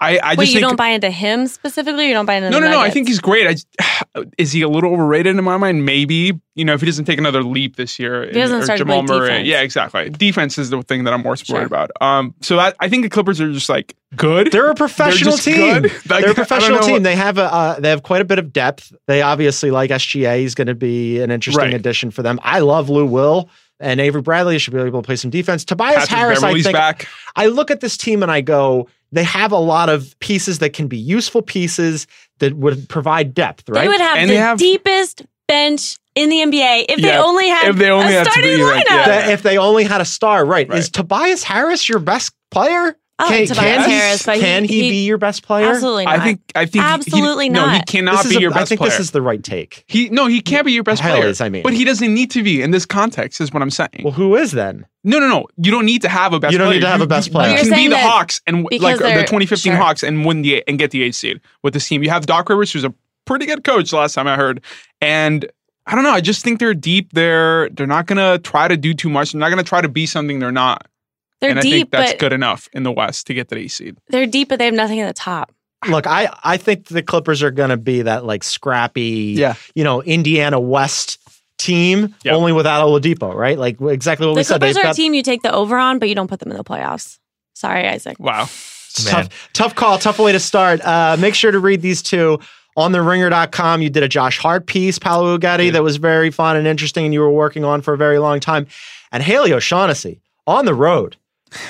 [0.00, 2.04] I I just you think don't buy into him specifically?
[2.04, 2.80] Or you don't buy into no, the no, no.
[2.80, 3.64] I think he's great.
[3.84, 5.84] I is he a little overrated in my mind?
[5.84, 8.26] Maybe you know if he doesn't take another leap this year.
[8.26, 9.28] he doesn't or start to Jamal Murray.
[9.28, 9.48] defense.
[9.48, 10.10] Yeah, exactly.
[10.10, 11.62] Defense is the thing that I'm more worried Sure.
[11.64, 11.90] about.
[12.00, 14.52] Um, so I, I think the Clippers are just like good.
[14.52, 15.56] They're a professional just team.
[15.56, 15.82] good.
[15.84, 17.02] Like, They're I a don't professional team.
[17.02, 18.92] They have a uh, they have quite a bit of depth.
[19.06, 20.38] They obviously like SGA.
[20.38, 21.74] He's going to be an interesting Right.
[21.74, 22.38] addition for them.
[22.44, 25.64] I love Lou Will and Avery Bradley should be able to play some defense.
[25.64, 26.78] Tobias Patrick Harris, Beverley's I think.
[26.78, 27.08] back.
[27.36, 30.72] I look at this team and I go, they have a lot of pieces that
[30.72, 32.06] can be useful pieces
[32.38, 33.82] that would provide depth, right?
[33.82, 37.48] They would have And the have- deepest bench in the NBA if they Yeah, only
[37.48, 38.90] had if they only a had to starting be, right, lineup.
[38.90, 39.06] yeah.
[39.06, 40.68] That if they only had a star, right.
[40.68, 40.78] Right.
[40.78, 42.96] Is Tobias Harris your best player?
[43.20, 45.66] Oh, I like Tobias he- Harris, but he- can he, he- be your best player?
[45.70, 46.20] Absolutely not.
[46.20, 46.40] I think.
[46.54, 46.84] I think.
[46.84, 47.86] Absolutely he, No, he not.
[47.86, 48.62] cannot This is be a- your best player.
[48.62, 48.90] I think player.
[48.90, 49.84] this is the right take.
[49.88, 51.28] he no, he can't be your best Hell player.
[51.28, 51.62] is, I mean.
[51.64, 53.40] but he doesn't need to be in this context.
[53.40, 54.02] Is what I'm saying.
[54.04, 54.86] Well, who is then?
[55.02, 55.46] No, no, no.
[55.56, 56.52] You don't need to have a best.
[56.52, 56.76] You don't player.
[56.78, 57.48] need to have a best player.
[57.50, 59.76] You You're can be the Hawks and like the 2015 sure.
[59.76, 62.02] Hawks and win the and get the eighth seed with this team.
[62.04, 62.94] You have Doc Rivers, who's a
[63.24, 63.92] pretty good coach.
[63.92, 64.60] Last time I heard,
[65.00, 65.44] and
[65.86, 66.10] I don't know.
[66.12, 67.12] I just think they're deep.
[67.14, 69.32] They're they're not gonna try to do too much.
[69.32, 70.86] They're not gonna try to be something they're not.
[71.40, 73.56] They're and I deep, think that's but good enough in the West to get the
[73.58, 73.96] eighth seed.
[74.08, 75.52] they're deep, but they have nothing at the top.
[75.88, 79.54] Look, I, I think the Clippers are going to be that like scrappy, Yeah.
[79.76, 81.18] you know, Indiana West
[81.58, 82.34] team, Yep.
[82.34, 83.56] only without Oladipo, right?
[83.58, 84.58] Like exactly what the we said.
[84.60, 86.50] Clippers They've are a team you take the over on, but you don't put them
[86.50, 87.18] in the playoffs.
[87.54, 88.18] Sorry, Isaac.
[88.18, 88.48] Wow.
[89.04, 90.80] Tough, tough call, tough way to start.
[90.84, 92.40] Uh, make sure to read these two
[92.76, 93.80] on the ringer.com.
[93.82, 97.14] You did a Josh Hart piece, Paolo Uggetti, that was very fun and interesting, and
[97.14, 98.66] you were working on for a very long time.
[99.12, 101.16] And Haley O'Shaughnessy on the road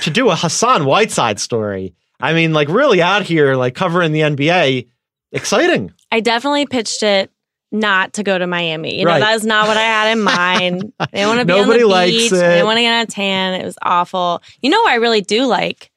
[0.03, 1.95] to do a Hassan Whiteside story.
[2.21, 4.89] I mean, like really out here, like covering the NBA.
[5.33, 5.93] Exciting.
[6.11, 7.31] I definitely pitched it
[7.71, 8.99] not to go to Miami.
[8.99, 9.21] You know, Right.
[9.21, 10.93] that is not what I had in mind.
[10.99, 12.33] I didn't want to be Nobody on the beach.
[12.33, 12.43] it.
[12.43, 13.61] I want to get on a tan.
[13.61, 14.43] It was awful.
[14.63, 15.91] You know what I really do like?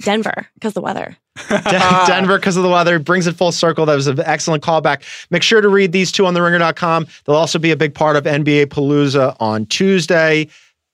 [0.00, 1.16] Denver, because the weather.
[1.48, 1.62] Den-
[2.06, 3.86] Denver because of the weather brings it full circle.
[3.86, 5.02] That was an excellent callback.
[5.30, 7.06] Make sure to read these two on the ringer.com.
[7.24, 10.48] They'll also be a big part of NBA Palooza on Tuesday.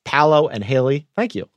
[0.05, 1.49] Paolo and Haley, thank you.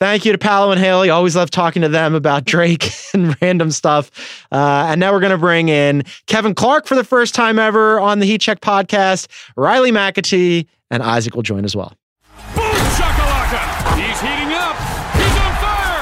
[0.00, 1.10] Thank you to Paolo and Haley.
[1.10, 4.10] Always love talking to them about Drake and random stuff.
[4.50, 8.00] Uh, and now we're going to bring in Kevin Clark for the first time ever
[8.00, 9.26] on the Heat Check podcast.
[9.56, 11.94] Riley McAtee and Isaac will join as well.
[12.54, 13.98] Boom shakalaka!
[13.98, 14.74] He's heating up.
[15.16, 16.00] He's on fire.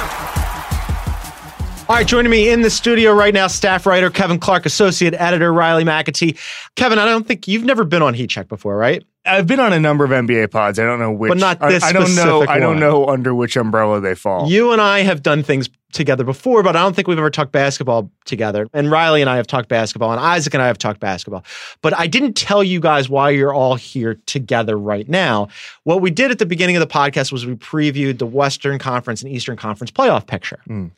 [1.89, 5.53] All right, joining me in the studio right now, staff writer Kevin Clark, associate editor
[5.53, 6.39] Riley McAtee.
[6.77, 9.03] Kevin, I don't think you've never been on Heat Check before, right?
[9.29, 10.79] I've been on a number of NBA pods.
[10.79, 11.31] I don't know which.
[11.31, 12.41] But not I- this I, don't know.
[12.41, 14.49] specific I don't know under which umbrella they fall.
[14.49, 17.53] You and I have done things together before, but I don't think we've ever talked
[17.53, 18.69] basketball together.
[18.75, 21.45] And Riley and I have talked basketball, and Isaac and I have talked basketball.
[21.81, 25.49] But I didn't tell you guys why you're all here together right now.
[25.85, 29.23] What we did at the beginning of the podcast was we previewed the Western Conference
[29.23, 30.61] and Eastern Conference playoff picture.
[30.69, 30.91] Mm.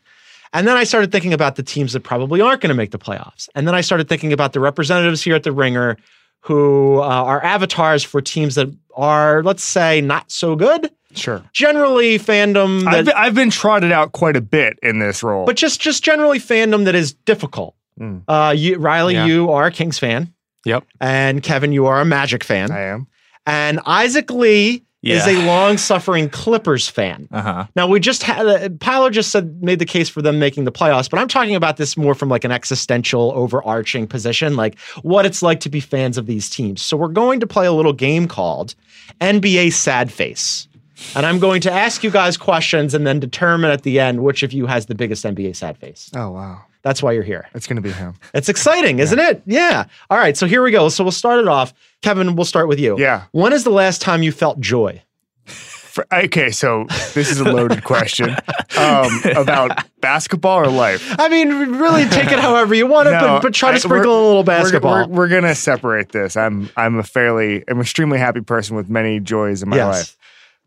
[0.52, 2.98] And then I started thinking about the teams that probably aren't going to make the
[2.98, 3.48] playoffs.
[3.54, 5.96] And then I started thinking about the representatives here at the Ringer
[6.40, 10.90] who uh, are avatars for teams that are, let's say, not so good.
[11.14, 11.42] sure.
[11.52, 15.44] Generally, fandom that I've been, I've been trotted out quite a bit in this role.
[15.46, 17.74] but just just generally fandom that is difficult.
[18.00, 18.22] Mm.
[18.28, 19.26] Uh, you, Riley, Yeah.
[19.26, 20.32] you are a Kings fan,
[20.64, 23.06] yep, and Kevin, you are a Magic fan, I am.
[23.46, 27.28] and Isaac Lee is a long-suffering Clippers fan.
[27.32, 27.66] Uh huh.
[27.76, 30.72] Now we just had uh, Paolo just said made the case for them making the
[30.72, 35.24] playoffs, but I'm talking about this more from like an existential, overarching position, like what
[35.26, 36.82] it's like to be fans of these teams.
[36.82, 38.74] So we're going to play a little game called
[39.20, 40.68] NBA Sad Face.
[41.16, 44.42] and I'm going to ask you guys questions and then determine at the end which
[44.42, 46.10] of you has the biggest NBA sad face.
[46.14, 47.48] Oh wow, That's why you're here.
[47.54, 48.14] it's gonna be him.
[48.34, 49.42] It's exciting, isn't it?
[49.46, 49.86] Yeah.
[50.10, 50.36] All right.
[50.36, 50.90] So here we go.
[50.90, 51.72] So we'll start it off.
[52.02, 52.98] Kevin, we'll start with you.
[52.98, 53.24] Yeah.
[53.32, 55.02] When is the last time you felt joy?
[55.44, 58.30] For- okay, so this is a loaded question
[58.78, 61.04] um, about basketball or life.
[61.18, 61.48] I mean,
[61.78, 64.22] really take it however you want it, No, but, but try to I- sprinkle a
[64.24, 65.08] little we're- basketball.
[65.08, 66.36] We're, we're gonna separate this.
[66.36, 69.94] I'm I'm a fairly I'm extremely happy person with many joys in my Yes.
[69.96, 70.16] life.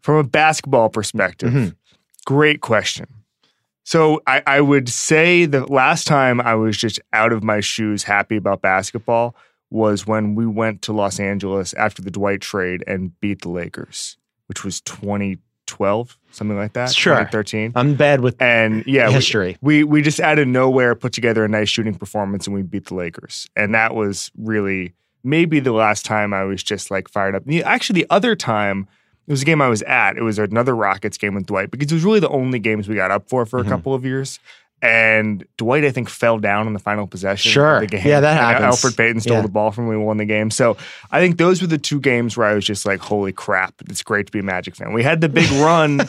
[0.02, 1.76] From a basketball perspective, Mhm.
[2.26, 3.06] great question.
[3.86, 8.04] So I, I would say the last time I was just out of my shoes
[8.04, 9.36] happy about basketball
[9.74, 14.18] was when we went to Los Angeles after the Dwight trade and beat the Lakers,
[14.46, 16.94] which was 2012, something like that.
[16.94, 17.16] Sure.
[17.16, 17.74] 2013.
[17.76, 19.58] I'm bad with And yeah, history.
[19.62, 22.86] we we just out of nowhere put together a nice shooting performance and we beat
[22.86, 23.50] the Lakers.
[23.56, 24.94] And that was really
[25.24, 27.44] maybe the last time I was just like fired up.
[27.66, 28.88] Actually, the other time
[29.26, 30.18] it was a game I was at.
[30.18, 32.96] It was another Rockets game with Dwight because it was really the only games we
[32.96, 33.72] got up for for a mm-hmm.
[33.72, 34.40] couple of years.
[34.84, 37.50] And Dwight, I think, fell down in the final possession.
[37.50, 37.80] Sure.
[37.80, 38.02] The game.
[38.06, 38.76] Yeah, that happens.
[38.84, 39.42] Elfrid Payton stole Yeah.
[39.44, 40.52] the ball from me, we won the game.
[40.52, 40.76] So
[41.10, 43.74] I think those were the two games where I was just like, "Holy crap!
[43.90, 46.02] It's great to be a Magic fan." We had the big run.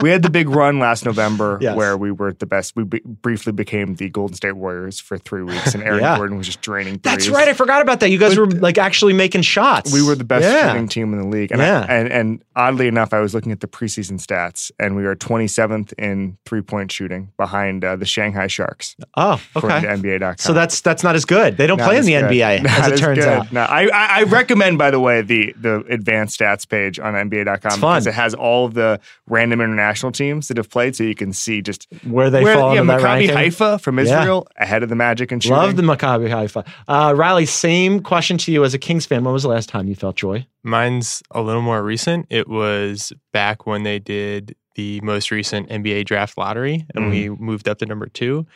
[0.00, 1.74] We had the big run last November Yes.
[1.76, 2.74] where we were the best.
[2.76, 6.16] We be- briefly became the Golden State Warriors for three weeks, and Aaron Yeah.
[6.16, 7.00] Gordon was just draining.
[7.02, 7.48] That's right.
[7.48, 8.10] I forgot about that.
[8.10, 9.92] You guys But- were like actually making shots.
[9.92, 10.68] We were the best Yeah.
[10.72, 13.60] shooting team in the league, and, I- and and oddly enough, I was looking at
[13.60, 18.48] the preseason stats, and we were 27th in three point shooting behind uh, the Shanghai
[18.48, 19.86] Sharks, Oh, okay.
[19.86, 20.36] NBA.com.
[20.38, 21.56] So that's that's not as good.
[21.56, 22.24] They don't Not play in the good.
[22.30, 23.28] NBA, Not as it as turns good.
[23.28, 23.50] out.
[23.52, 27.80] No, I, I I recommend, by the way, the the advanced stats page on NBA.com
[27.80, 31.32] because it has all of the random international teams that have played, so you can
[31.32, 33.30] see just Where they where, fall yeah, into that Maccabi.
[33.32, 34.04] Haifa from Yeah.
[34.20, 35.56] Israel ahead of the Magic and shooting.
[35.56, 36.64] Love the Maccabi Haifa.
[36.88, 39.24] Uh, Riley, same question to you as a Kings fan.
[39.24, 40.46] When was the last time you felt joy?
[40.62, 42.26] Mine's a little more recent.
[42.30, 47.68] It was back when they did the most recent NBA draft lottery and we moved
[47.68, 48.46] up to number two.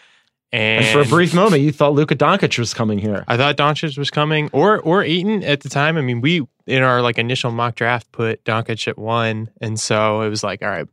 [0.53, 3.25] And, And for a brief moment, you thought Luka Doncic was coming here.
[3.29, 5.97] I thought Doncic was coming or or Ayton at the time.
[5.97, 9.49] I mean, we in our like initial mock draft put Doncic at one.
[9.61, 10.89] And so it was like, all right.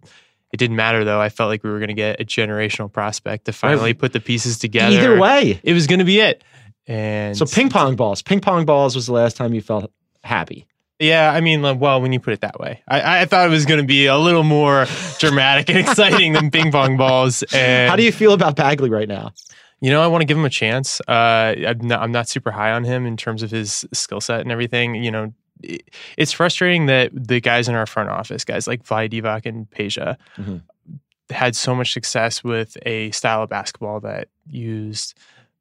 [0.58, 1.22] It didn't matter though.
[1.22, 4.20] I felt like we were going to get a generational prospect to finally put the
[4.20, 4.96] pieces together.
[4.98, 5.62] Either way.
[5.62, 6.44] it was going to be it.
[6.88, 8.24] And So ping pong balls.
[8.24, 9.92] Ping pong balls was the last time you felt
[10.24, 10.66] happy.
[10.98, 13.52] Yeah, I mean, like, well, when you put it that way, I, I thought it
[13.52, 14.88] was going to be a little more
[15.20, 17.44] dramatic and exciting than ping pong balls.
[17.54, 19.32] And How do you feel about Bagley right now?
[19.80, 21.00] You know, I want to give him a chance.
[21.08, 24.42] Uh, I'm not, I'm not super high on him in terms of his skill set
[24.42, 24.96] and everything.
[24.96, 25.34] You know,
[26.18, 30.18] it's frustrating that the guys in our front office, guys like Vlade Divac and Peja,
[30.38, 30.62] Mhm.
[31.30, 35.14] had so much success with a style of basketball that used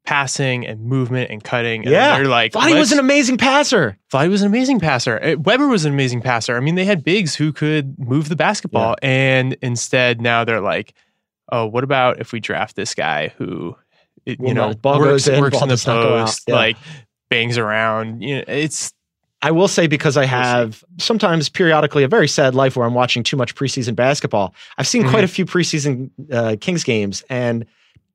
[0.05, 1.81] passing and movement and cutting.
[1.83, 2.15] And Yeah.
[2.17, 3.97] they're like, he was an amazing passer.
[4.13, 5.35] Vlad was an amazing passer.
[5.39, 6.55] Webber was an amazing passer.
[6.55, 10.93] I mean, they had bigs who could move the basketball, and instead now they're like,
[11.51, 13.75] "Oh, what about if we draft this guy who,
[14.25, 16.15] it, Well, you know, ball works, goes in, works ball in the does not go
[16.19, 16.25] out.
[16.27, 16.55] post, Yeah.
[16.55, 16.77] like
[17.29, 18.21] bangs around?
[18.21, 18.93] You know, it's
[19.47, 23.23] I will say because I have sometimes periodically a very sad life where I'm watching
[23.23, 24.53] too much preseason basketball.
[24.77, 25.11] I've seen Mm-hmm.
[25.11, 27.65] quite a few preseason uh, Kings games, and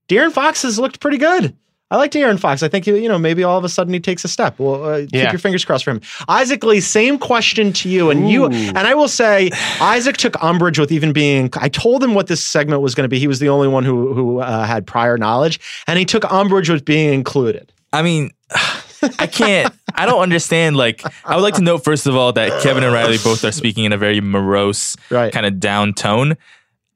[0.09, 1.57] De'Aaron Fox has looked pretty good.
[1.91, 2.63] I like De'Aaron Fox.
[2.63, 4.59] I think you know maybe all of a sudden he takes a step.
[4.59, 6.01] Well, uh, keep your fingers crossed for him.
[6.29, 10.79] Isaac Lee, same question to you, and you and I will say Isaac took umbrage
[10.79, 11.51] with even being.
[11.57, 13.19] I told him what this segment was going to be.
[13.19, 16.69] He was the only one who who uh, had prior knowledge, and he took umbrage
[16.71, 17.73] with being included.
[17.93, 18.31] I mean,
[19.19, 19.73] I can't.
[19.95, 20.77] I don't understand.
[20.77, 23.53] Like, I would like to note first of all that Kevin and Riley both are
[23.53, 25.33] speaking in a very morose, Right.
[25.33, 26.37] kind of down tone.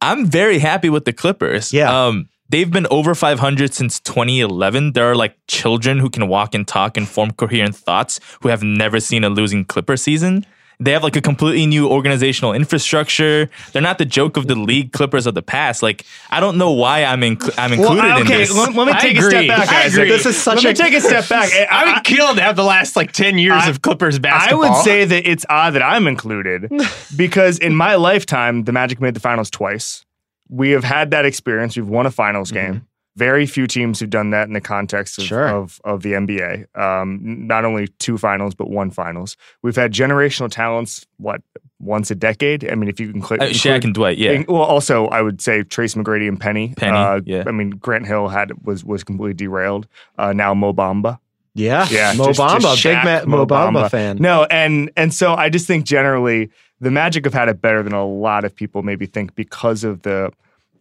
[0.00, 1.72] I'm very happy with the Clippers.
[1.72, 2.06] Yeah.
[2.06, 4.92] Um, they've been over 500 since 2011.
[4.92, 8.62] There are like children who can walk and talk and form coherent thoughts who have
[8.62, 10.44] never seen a losing Clipper season.
[10.78, 13.48] They have like a completely new organizational infrastructure.
[13.72, 15.82] They're not the joke of the league Clippers of the past.
[15.82, 18.54] Like, I don't know why I'm in, I'm included Well, in okay, this.
[18.54, 19.94] let, let me I take a step back, I guys.
[19.94, 20.08] agree.
[20.08, 21.50] This is such let a- me take a step back.
[21.52, 24.64] I, I would kill to have the last like ten years I- of Clippers basketball.
[24.64, 26.70] I would say that it's odd that I'm included
[27.16, 30.04] because in my lifetime, the Magic made the finals twice.
[30.48, 31.76] We have had that experience.
[31.76, 32.72] We've won a finals mm-hmm.
[32.72, 32.86] game.
[33.16, 35.48] Very few teams have done that in the context of, Sure.
[35.48, 36.66] of, of the NBA.
[36.78, 39.36] Um, not only two finals, but one finals.
[39.62, 41.40] We've had generational talents, what,
[41.80, 42.70] once a decade?
[42.70, 43.40] I mean, if you can click.
[43.40, 44.42] Uh, Shaq and Dwight, yeah.
[44.48, 46.74] well, also, I would say Tracy McGrady and Penny.
[46.76, 47.44] Penny, Uh, yeah.
[47.46, 49.86] I mean, Grant Hill had was was completely derailed.
[50.18, 51.18] Uh, now Mo Bamba.
[51.54, 53.90] Yeah, Yeah, Mo just- Bamba, just big Shaq, Ma- Mo Mo Bamba Bamba.
[53.90, 54.16] fan.
[54.20, 56.50] No, and and so I just think generally
[56.80, 60.02] the Magic have had it better than a lot of people maybe think because of
[60.02, 60.30] the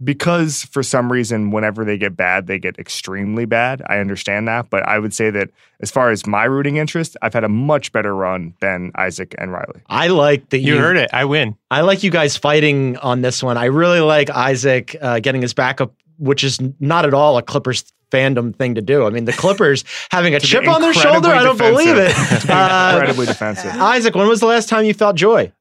[0.03, 3.81] because for some reason, whenever they get bad, they get extremely bad.
[3.87, 5.49] I understand that, but I would say that
[5.81, 9.51] as far as my rooting interest, I've had a much better run than Isaac and
[9.51, 9.81] Riley.
[9.87, 11.09] I like that You heard it.
[11.13, 11.57] I win.
[11.71, 13.57] I like you guys fighting on this one.
[13.57, 17.83] I really like Isaac uh, getting his backup, which is not at all a Clippers
[18.11, 19.05] fandom thing to do.
[19.05, 22.07] I mean, the Clippers having a chip on their shoulder, I don't incredibly believe it.
[22.09, 22.41] defensive.
[22.41, 23.71] To be Uh, incredibly defensive.
[23.81, 25.51] Isaac, when was the last time you felt joy?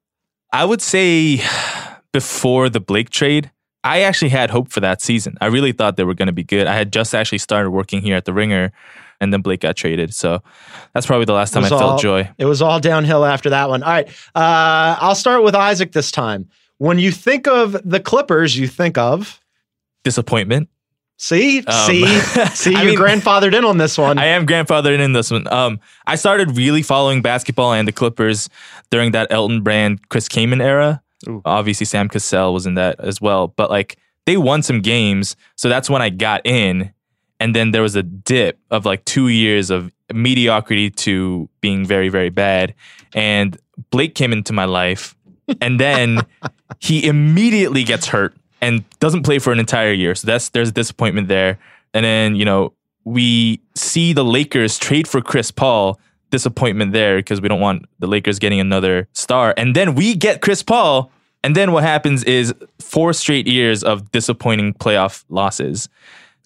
[0.52, 1.40] I would say
[2.12, 3.50] before the Blake trade,
[3.84, 5.36] I actually had hope for that season.
[5.40, 6.66] I really thought they were going to be good.
[6.66, 8.72] I had just actually started working here at the Ringer,
[9.20, 10.14] and then Blake got traded.
[10.14, 10.42] So
[10.94, 12.30] that's probably the last time I was felt joy.
[12.38, 13.82] It was all downhill after that one.
[13.82, 14.08] All right.
[14.34, 16.48] Uh, I'll start with Isaac this time.
[16.78, 19.38] When you think of the Clippers, you think of
[20.02, 20.68] Disappointment.
[21.18, 22.06] see, Um, see,
[22.54, 24.18] see, you're mean- grandfathered in on this one.
[24.18, 25.46] I am grandfathered in this one.
[25.52, 28.48] Um, I started really following basketball and the Clippers
[28.90, 31.02] during that Elton Brand, Chris Kaman era.
[31.28, 31.42] Ooh.
[31.44, 33.48] Obviously, Sam Cassell was in that as well.
[33.48, 36.92] But like they won some games, so that's when I got in.
[37.40, 42.08] And then there was a dip of like two years of mediocrity to being very,
[42.08, 42.74] very bad.
[43.14, 43.58] And
[43.90, 45.16] Blake came into my life,
[45.60, 46.20] and then
[46.80, 50.14] he immediately gets hurt and doesn't play for an entire year.
[50.14, 51.58] So that's there's disappointment there.
[51.92, 52.72] And then, you know,
[53.04, 56.00] we see the Lakers trade for Chris Paul.
[56.30, 59.54] Disappointment there because we don't want the Lakers getting another star.
[59.56, 61.12] And then we get Chris Paul.
[61.44, 65.88] And then what happens is four straight years of disappointing playoff losses.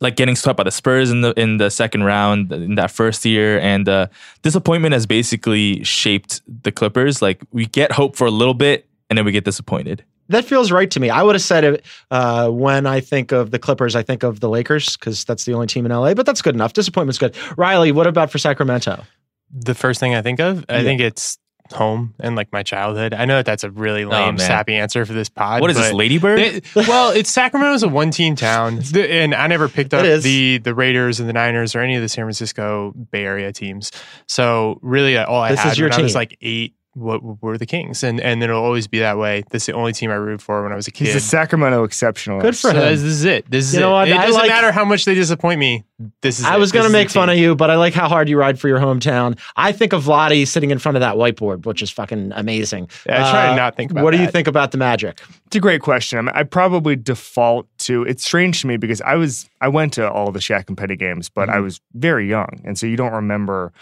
[0.00, 3.24] Like getting swept by the Spurs in the in the second round in that first
[3.24, 4.06] year, and uh,
[4.42, 7.20] disappointment has basically shaped the Clippers.
[7.22, 10.04] Like we get hope for a little bit, and then we get disappointed.
[10.28, 11.10] That feels right to me.
[11.10, 14.38] I would have said it uh, when I think of the Clippers, I think of
[14.40, 16.74] the Lakers because that's the only team in LA, but that's good enough.
[16.74, 17.34] Disappointment's good.
[17.56, 19.02] Riley, what about for Sacramento?
[19.50, 20.82] The first thing I think of, I Yeah.
[20.82, 21.38] think it's
[21.72, 23.12] home and like my childhood.
[23.14, 25.60] I know that that's a really lame, Oh, sappy answer for this pod.
[25.60, 26.38] What is this, Lady Bird?
[26.38, 30.74] they- well, it's Sacramento's a one team town, and I never picked up the the
[30.74, 33.90] Raiders and the Niners or any of the San Francisco Bay Area teams.
[34.26, 36.74] So really, uh, all I This had is your when I was like eight.
[36.98, 39.44] What were the Kings, and and it'll always be that way.
[39.50, 41.06] This is the only team I rooted for when I was a kid.
[41.06, 42.40] He's a Sacramento exceptional.
[42.40, 42.76] Good for So him.
[42.80, 43.50] this is it.
[43.50, 43.92] This is You know it.
[43.92, 44.08] what?
[44.08, 45.84] It I doesn't like- matter how much they disappoint me.
[46.22, 46.44] This is.
[46.44, 46.58] I it.
[46.60, 47.34] was going to make fun team.
[47.36, 49.38] of you, but I like how hard you ride for your hometown.
[49.56, 52.88] I think of Vladi sitting in front of that whiteboard, which is fucking amazing.
[53.06, 55.20] Yeah, I try Uh, to not think about What do you think about the Magic?
[55.46, 56.18] It's a great question.
[56.18, 58.02] I, mean, I probably default to.
[58.04, 60.94] It's strange to me because I was I went to all the Shaq and Penny
[60.96, 61.56] games, but Mm-hmm.
[61.56, 63.72] I was very young, and so you don't remember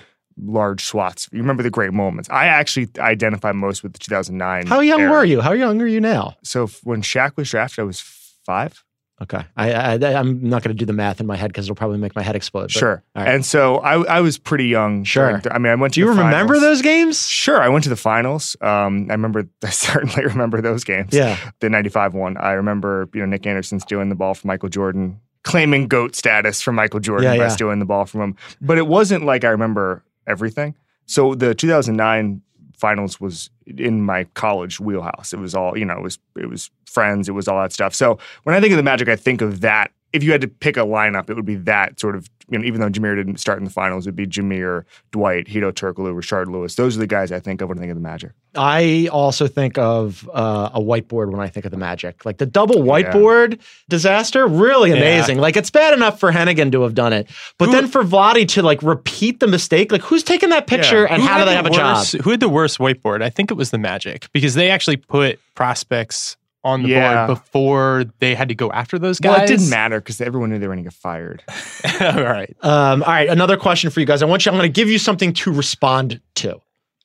[0.41, 1.29] large swaths.
[1.33, 2.29] You remember the great moments.
[2.31, 4.67] I actually identify most with the 2009.
[4.67, 5.11] How young era.
[5.11, 5.41] were you?
[5.41, 6.37] How young are you now?
[6.43, 8.83] So f- when Shaq was drafted, I was five.
[9.23, 11.75] Okay, I, I I'm not going to do the math in my head because it'll
[11.75, 12.65] probably make my head explode.
[12.65, 13.03] but- Sure.
[13.15, 13.29] right.
[13.29, 15.05] And so I I was pretty young.
[15.05, 15.39] Sure.
[15.39, 16.01] during- I mean, I went to.
[16.01, 16.61] do you remember finals.
[16.61, 17.27] those games?
[17.27, 18.59] Sure, I went to the finals.
[18.61, 19.49] Um, I remember.
[19.65, 21.15] I certainly remember those games.
[21.15, 21.39] Yeah.
[21.61, 22.37] the '95 one.
[22.37, 26.61] I remember, you know, Nick Anderson stealing the ball from Michael Jordan, claiming goat status
[26.61, 27.49] from Michael Jordan Yeah, by yeah.
[27.49, 28.37] stealing the ball from him.
[28.61, 30.75] But it wasn't like I remember everything.
[31.07, 32.43] So the 2009
[32.77, 35.33] finals was in my college wheelhouse.
[35.33, 37.95] It was all, you know, it was it was friends, it was all that stuff.
[37.95, 39.91] So when I think of the Magic, I think of that.
[40.17, 42.65] If you had to pick a lineup, it would be that sort of, you know,
[42.65, 46.15] even though Jameer didn't start in the finals, it would be Jameer, Dwight, Hedo Turkoglu,
[46.15, 46.77] Rashard Lewis.
[46.77, 48.33] Those are the guys I think of when I think of the Magic.
[48.55, 52.25] I also think of uh, a whiteboard when I think of the Magic.
[52.25, 55.39] Like the double whiteboard disaster, really amazing.
[55.39, 58.63] Like it's bad enough for Hennigan to have done it, but then for Vladi to
[58.63, 61.57] like repeat the mistake, like who's taking that picture and Who how do they the
[61.57, 62.07] have a job?
[62.23, 63.23] Who had the worst whiteboard?
[63.23, 66.37] I think it was the Magic because they actually put prospects
[66.67, 67.27] on the Yeah.
[67.27, 69.33] board before they had to go after those guys.
[69.37, 71.43] Well, it didn't matter because everyone knew they were going to get fired.
[72.01, 72.55] All right.
[72.63, 74.23] Um, all right, another question for you guys.
[74.23, 74.53] I want you.
[74.53, 76.61] I'm going to give you something to respond to.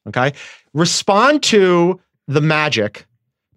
[0.07, 0.34] Okay,
[0.74, 3.05] respond to the Magic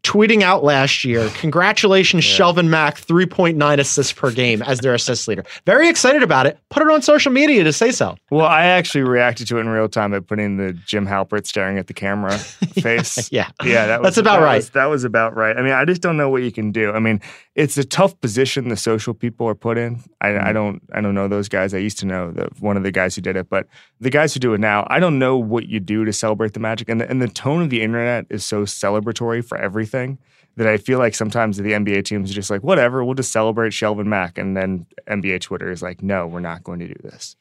[0.05, 1.29] tweeting out last year.
[1.35, 5.45] Congratulations, Shelvin Mack, 3.9 assists per game as their assist leader.
[5.67, 6.59] Very excited about it.
[6.71, 8.15] Put it on social media to say so.
[8.31, 11.79] Well, I actually reacted to it in real time by putting the Jim Halpert staring
[11.79, 13.33] at the camera face.
[13.33, 14.57] Yeah, Yeah, that was, That's about that right.
[14.57, 15.57] was- that was about right.
[15.57, 16.93] I mean, I just don't know what you can do.
[16.93, 17.21] I mean,
[17.55, 20.03] it's a tough position the social people are put in.
[20.21, 20.47] I, Mm-hmm.
[20.49, 21.73] I don't I don't know those guys.
[21.75, 23.67] I used to know the, one of the guys who did it, but
[24.01, 26.61] the guys who do it now, I don't know what you do to celebrate the
[26.61, 26.89] magic.
[26.89, 30.19] And the, and the tone of the internet is so celebratory for everything
[30.57, 33.71] that I feel like sometimes the NBA teams are just like, whatever, we'll just celebrate
[33.71, 34.39] Shelvin Mack.
[34.39, 37.35] And then NBA Twitter is like, no, we're not going to do this.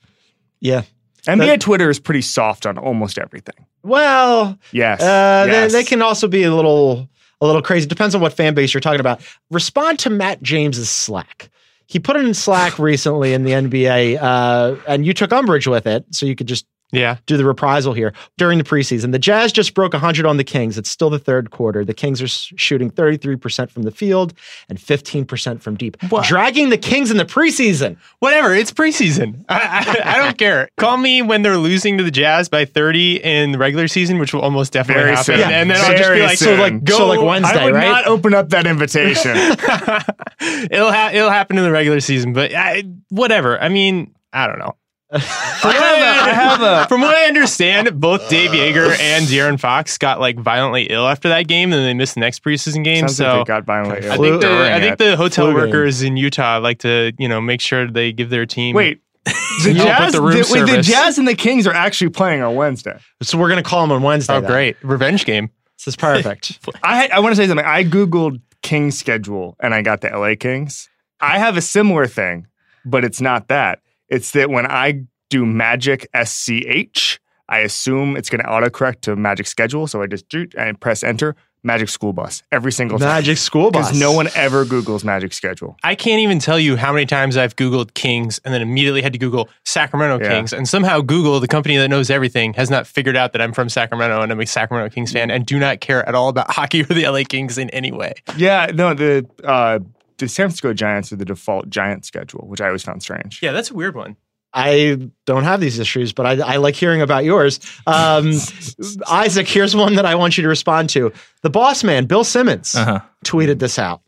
[0.59, 0.83] Yeah.
[1.27, 3.65] NBA Twitter is pretty soft on almost everything.
[3.83, 4.99] Well, Yes.
[5.01, 5.71] uh, yes.
[5.71, 7.07] they, they can also be a little
[7.41, 7.87] a little crazy.
[7.87, 9.21] Depends on what fan base you're talking about.
[9.51, 11.49] Respond to Matt James's Slack.
[11.87, 15.85] He put it in Slack recently in the NBA, uh, and you took umbrage with
[15.87, 17.17] it, so you could just Yeah.
[17.25, 19.11] do the reprisal here during the preseason.
[19.11, 20.77] The Jazz just broke 100 on the Kings.
[20.77, 21.83] It's still the third quarter.
[21.83, 24.33] The Kings are shooting 33% from the field
[24.69, 25.97] and 15% from deep.
[26.23, 27.97] Dragging the Kings in the preseason.
[28.19, 28.53] Whatever.
[28.53, 29.43] It's preseason.
[29.49, 30.69] I, I, I don't care.
[30.77, 34.33] Call me when they're losing to the Jazz by 30 in the regular season, which
[34.33, 35.35] will almost definitely Very happen.
[35.37, 35.51] soon.
[35.51, 36.57] And then I'll just be like, soon.
[36.57, 36.97] so like, go.
[36.97, 37.87] So, like, Wednesday, I would right?
[37.89, 39.31] not open up that invitation.
[40.71, 43.59] it'll, ha- it'll happen in the regular season, but I, whatever.
[43.59, 44.75] I mean, I don't know.
[45.13, 49.59] I have a, I have a From what I understand, both Dave Joerger and De'Aaron
[49.59, 53.01] Fox got like violently ill after that game, and they missed the next preseason game.
[53.01, 55.53] Sounds so like they got violently I ill think the I think the hotel Flu
[55.53, 55.65] game.
[55.65, 58.75] workers in Utah like to you know make sure they give their team.
[58.75, 60.81] Wait, the You help with Jazz, the the, wait, the.
[60.81, 62.97] Jazz and the Kings are actually playing on Wednesday.
[63.21, 64.33] So we're going to call them on Wednesday.
[64.33, 64.49] oh then.
[64.49, 65.49] great revenge game.
[65.77, 66.59] This is perfect.
[66.83, 67.65] I I want to say something.
[67.65, 70.89] I googled Kings schedule and I got the LA Kings.
[71.21, 72.47] I have a similar thing,
[72.83, 73.79] but it's not that.
[74.13, 79.47] It's that when I do Magic SCH, I assume it's going to autocorrect to Magic
[79.47, 79.87] schedule.
[79.87, 81.35] So I just do and press enter.
[81.65, 83.07] Magic school bus every single time.
[83.07, 83.85] Magic School Bus.
[83.87, 85.77] Because no one ever Googles Magic schedule.
[85.81, 89.13] I can't even tell you how many times I've Googled Kings and then immediately had
[89.13, 90.29] to Google Sacramento Yeah.
[90.35, 90.51] Kings.
[90.51, 93.69] And somehow Google, the company that knows everything, has not figured out that I'm from
[93.69, 96.81] Sacramento and I'm a Sacramento Kings fan and do not care at all about hockey
[96.81, 98.11] or the LA Kings in any way.
[98.35, 99.79] Yeah, no, the uh,
[100.17, 103.39] the San Francisco Giants are the default Giant schedule, which I always found strange.
[103.41, 104.15] Yeah, that's a weird one.
[104.55, 107.59] I don't have these issues, but I, I like hearing about yours.
[107.87, 108.33] Um,
[109.09, 111.11] Isaac, here's one that I want you to respond to.
[111.41, 112.99] The boss man, Bill Simmons, Uh-huh.
[113.25, 114.01] tweeted this out.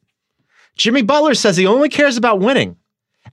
[0.78, 2.76] Jimmy Butler says he only cares about winning,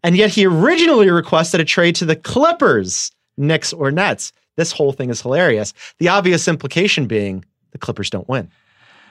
[0.02, 4.32] and yet he originally requested a trade to the Clippers, Knicks, or Nets.
[4.56, 5.74] This whole thing is hilarious.
[5.98, 8.50] The obvious implication being the Clippers don't win.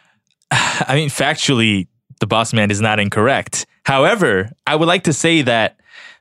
[0.51, 1.88] I mean, factually,
[2.22, 3.66] the boss man is not incorrect.
[3.84, 5.78] However, I would like to say that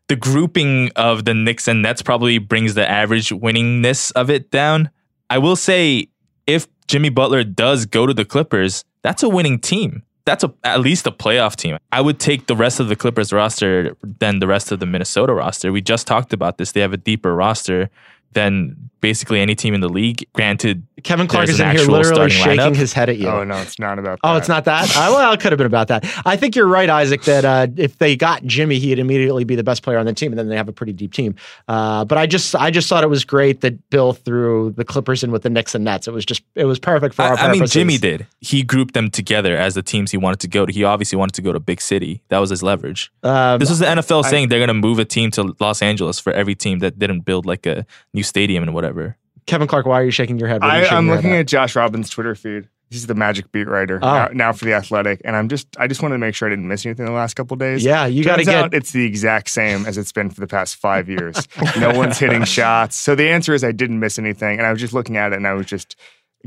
[0.08, 4.90] the grouping of the Knicks and Nets probably brings the average winningness of it down.
[5.28, 6.08] I will say,
[6.48, 10.02] if Jimmy Butler does go to the Clippers, that's a winning team.
[10.24, 11.78] That's a, at least a playoff team.
[11.92, 15.32] I would take the rest of the Clippers roster than the rest of the Minnesota
[15.32, 15.70] roster.
[15.70, 16.72] We just talked about this.
[16.72, 17.88] They have a deeper roster
[18.32, 20.26] than basically any team in the league.
[20.32, 22.76] Granted, Kevin Clark is in here literally shaking lineup.
[22.76, 23.28] his head at you.
[23.28, 24.20] Oh no, it's not about.
[24.22, 24.28] That.
[24.28, 24.90] Oh, it's not that.
[24.90, 26.04] Uh, well, it could have been about that.
[26.24, 27.22] I think you're right, Isaac.
[27.22, 30.32] That uh, if they got Jimmy, he'd immediately be the best player on the team,
[30.32, 31.34] and then they have a pretty deep team.
[31.68, 35.22] Uh, but I just, I just thought it was great that Bill threw the Clippers
[35.22, 36.06] in with the Knicks and Nets.
[36.06, 37.66] It was just, it was perfect for our I, I mean.
[37.66, 38.26] Jimmy did.
[38.40, 40.72] He grouped them together as the teams he wanted to go to.
[40.72, 42.22] He obviously wanted to go to big city.
[42.28, 43.10] That was his leverage.
[43.22, 46.18] Um, This was the NFL saying they're going to move a team to Los Angeles
[46.20, 47.86] for every team that didn't build like a
[48.20, 49.16] new stadium and whatever.
[49.46, 50.60] Kevin Clark, why are you shaking your head?
[50.60, 52.68] What you I, shaking I'm your looking head at Josh Robbins' Twitter feed.
[52.90, 54.06] He's the Magic beat writer Oh.
[54.06, 56.50] now, now for the Athletic, and I'm just I just wanted to make sure I
[56.50, 57.84] didn't miss anything the last couple days.
[57.84, 58.54] Yeah, you got to get.
[58.54, 61.36] out it's the exact same as it's been for the past five years.
[61.78, 62.96] no one's hitting shots.
[62.96, 65.36] So the answer is I didn't miss anything, and I was just looking at it
[65.36, 65.94] and I was just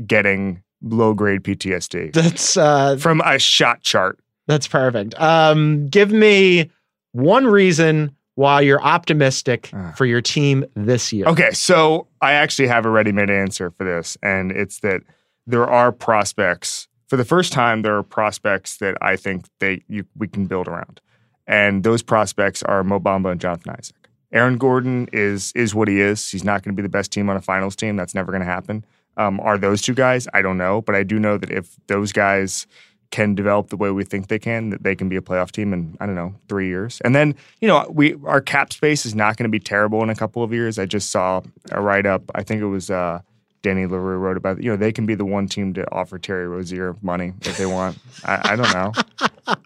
[0.06, 4.18] getting low grade PTSD That's uh, from a shot chart.
[4.46, 5.18] that's perfect.
[5.20, 6.70] Um, give me
[7.12, 9.92] one reason why you're optimistic Ah.
[9.96, 11.26] for your team this year.
[11.26, 15.02] Okay, so I actually have a ready-made answer for this, and it's that
[15.46, 16.88] there are prospects.
[17.08, 20.66] For the first time, there are prospects that I think they you, we can build
[20.68, 21.00] around,
[21.46, 23.96] and those prospects are Mo Bamba and Jonathan Isaac.
[24.32, 26.28] Aaron Gordon is is what he is.
[26.30, 27.94] He's not going to be the best team on a finals team.
[27.96, 28.84] That's never going to happen.
[29.16, 30.26] Um, are those two guys?
[30.34, 32.66] I don't know, but I do know that if those guys
[33.14, 35.72] can develop the way we think they can, that they can be a playoff team
[35.72, 37.00] in I don't know three years.
[37.04, 40.10] And then you know we our cap space is not going to be terrible in
[40.10, 40.80] a couple of years.
[40.80, 41.40] I just saw
[41.70, 42.22] a write up.
[42.34, 43.20] I think it was uh,
[43.62, 44.64] Danny Leroux wrote about it.
[44.64, 47.66] You know they can be the one team to offer Terry Rozier money if they
[47.66, 47.98] want.
[48.24, 48.92] I, I don't know.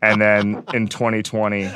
[0.03, 1.71] And then in 2020,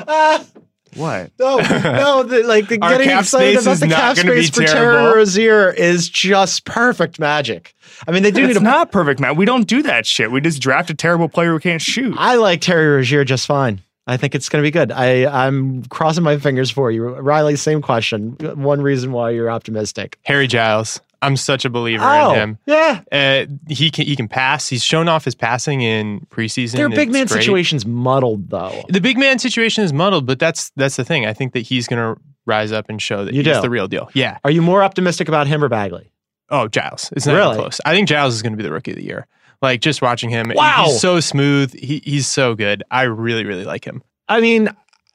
[0.96, 1.30] what?
[1.38, 4.64] No, no, the, like the getting excited about the cap space for.
[4.64, 7.74] Terry Rozier is just perfect magic.
[8.06, 8.62] I mean, they do need It's a.
[8.62, 9.36] not perfect, man.
[9.36, 10.30] We don't do that shit.
[10.30, 12.14] We just draft a terrible player who can't shoot.
[12.18, 13.80] I like Terry Rozier just fine.
[14.06, 14.90] I think it's going to be good.
[14.90, 17.54] I I'm crossing my fingers for you, Riley.
[17.56, 18.32] Same question.
[18.56, 20.18] One reason why you're optimistic.
[20.24, 21.00] Harry Giles.
[21.22, 22.58] I'm such a believer Oh, in him.
[22.66, 23.00] yeah.
[23.10, 24.68] Uh, he can he can pass.
[24.68, 26.72] He's shown off his passing in preseason.
[26.76, 27.40] Their big It's man great.
[27.42, 28.84] situation's muddled though.
[28.88, 31.24] The big man situation is muddled, but that's that's the thing.
[31.24, 33.62] I think that he's going to rise up and show that You he's do?
[33.62, 34.10] the real deal.
[34.14, 34.38] Yeah.
[34.44, 36.10] Are you more optimistic about him or Bagley?
[36.50, 37.10] Oh, Giles.
[37.16, 37.54] It's not Really?
[37.56, 37.80] close.
[37.86, 39.26] I think Giles is going to be the rookie of the year.
[39.62, 40.86] Like just watching him, Wow.
[40.86, 41.72] he's so smooth.
[41.72, 42.82] He, he's so good.
[42.90, 44.02] I really really like him.
[44.28, 44.68] I mean,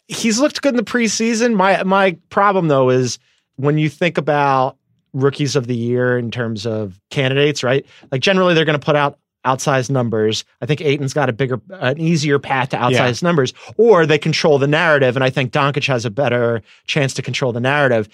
[0.07, 1.53] he's looked good in the preseason.
[1.53, 3.19] My my problem though is
[3.57, 4.77] when you think about
[5.13, 7.85] rookies of the year in terms of candidates, right?
[8.11, 10.43] Like generally they're going to put out outsized numbers.
[10.61, 14.59] I think Ayton's got a bigger, an easier path to outsized numbers, or they control
[14.59, 15.15] the narrative.
[15.15, 18.09] And I think Doncic has a better chance to control the narrative.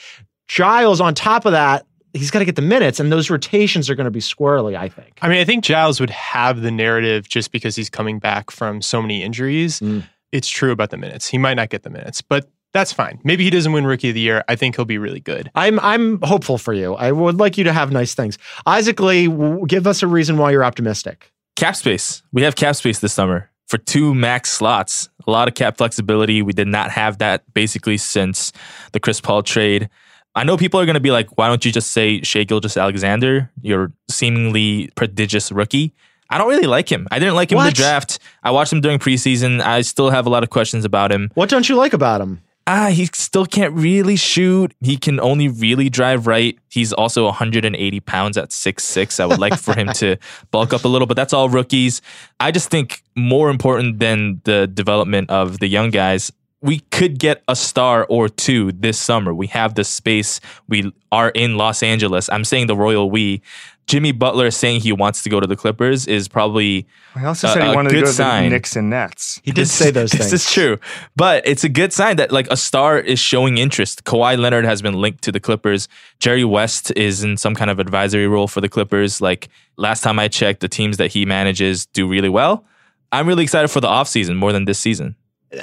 [0.47, 3.95] Giles, on top of that, he's got to get the minutes, and those rotations are
[3.95, 4.77] going to be squirrely.
[4.77, 5.17] I think.
[5.21, 8.81] I mean, I think Giles would have the narrative just because he's coming back from
[8.81, 9.79] so many injuries.
[9.79, 10.03] Mm.
[10.31, 11.27] It's true about the minutes.
[11.27, 13.19] He might not get the minutes, but that's fine.
[13.23, 14.43] Maybe he doesn't win Rookie of the Year.
[14.47, 15.51] I think he'll be really good.
[15.55, 16.95] I'm I'm hopeful for you.
[16.95, 18.37] I would like you to have nice things.
[18.65, 19.27] Isaac Lee,
[19.67, 21.31] give us a reason why you're optimistic.
[21.55, 22.23] Cap space.
[22.31, 25.09] We have cap space this summer for two max slots.
[25.27, 26.41] A lot of cap flexibility.
[26.41, 28.51] We did not have that basically since
[28.91, 29.89] the Chris Paul trade.
[30.35, 33.51] I know people are going to be like, why don't you just say Shai Gilgeous-Alexander,
[33.61, 35.93] your seemingly prodigious rookie?
[36.29, 37.07] I don't really like him.
[37.11, 38.17] I didn't like him in the draft.
[38.41, 39.61] I watched him during preseason.
[39.61, 41.29] I still have a lot of questions about him.
[41.35, 42.41] What don't you like about him?
[42.65, 44.73] Ah, he still can't really shoot.
[44.79, 46.57] He can only really drive right.
[46.69, 49.19] He's also 180 pounds at 6'6.
[49.19, 50.15] I would like for him to
[50.51, 52.01] bulk up a little, but that's all rookies.
[52.39, 57.43] I just think more important than the development of the young guys, we could get
[57.49, 59.33] a star or two this summer.
[59.33, 60.39] We have the space.
[60.69, 62.29] We are in Los Angeles.
[62.29, 63.41] I'm saying the royal we.
[63.85, 66.87] Jimmy Butler saying he wants to go to the Clippers is probably
[67.19, 69.41] He also a- said he wanted to good go to the Knicks and Nets.
[69.43, 70.77] He did This- say those this is true,
[71.15, 74.03] but it's a good sign that like a star is showing interest.
[74.05, 75.87] Kawhi Leonard has been linked to the Clippers.
[76.19, 79.19] Jerry West is in some kind of advisory role for the Clippers.
[79.21, 82.65] Like last time I checked, the teams that he manages do really well.
[83.11, 85.15] I'm really excited for the offseason more than this season.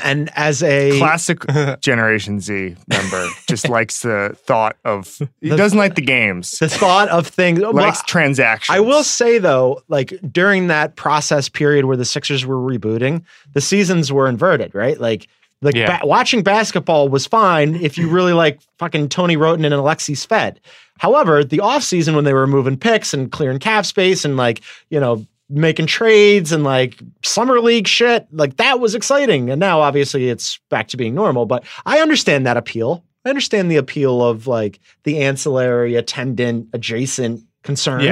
[0.04, 1.38] And as a Classic
[1.80, 6.50] Generation Z member just likes the thought of he doesn't like the games.
[6.58, 7.60] the thought of things.
[7.60, 8.74] well, likes transactions.
[8.74, 13.22] I will say though, like during that process period where the Sixers were rebooting,
[13.54, 15.00] the seasons were inverted, right?
[15.00, 15.26] Like,
[15.62, 15.98] like Yeah.
[15.98, 20.56] ba- watching basketball was fine if you really like fucking Tony Wroten and Alexey Shved.
[20.98, 24.60] However, the offseason when they were moving picks and clearing cap space and like,
[24.90, 29.50] you know, making trades and like summer league shit, like that was exciting.
[29.50, 33.04] And now obviously it's back to being normal, but I understand that appeal.
[33.24, 38.04] I understand the appeal of like the ancillary, attendant, adjacent concerns.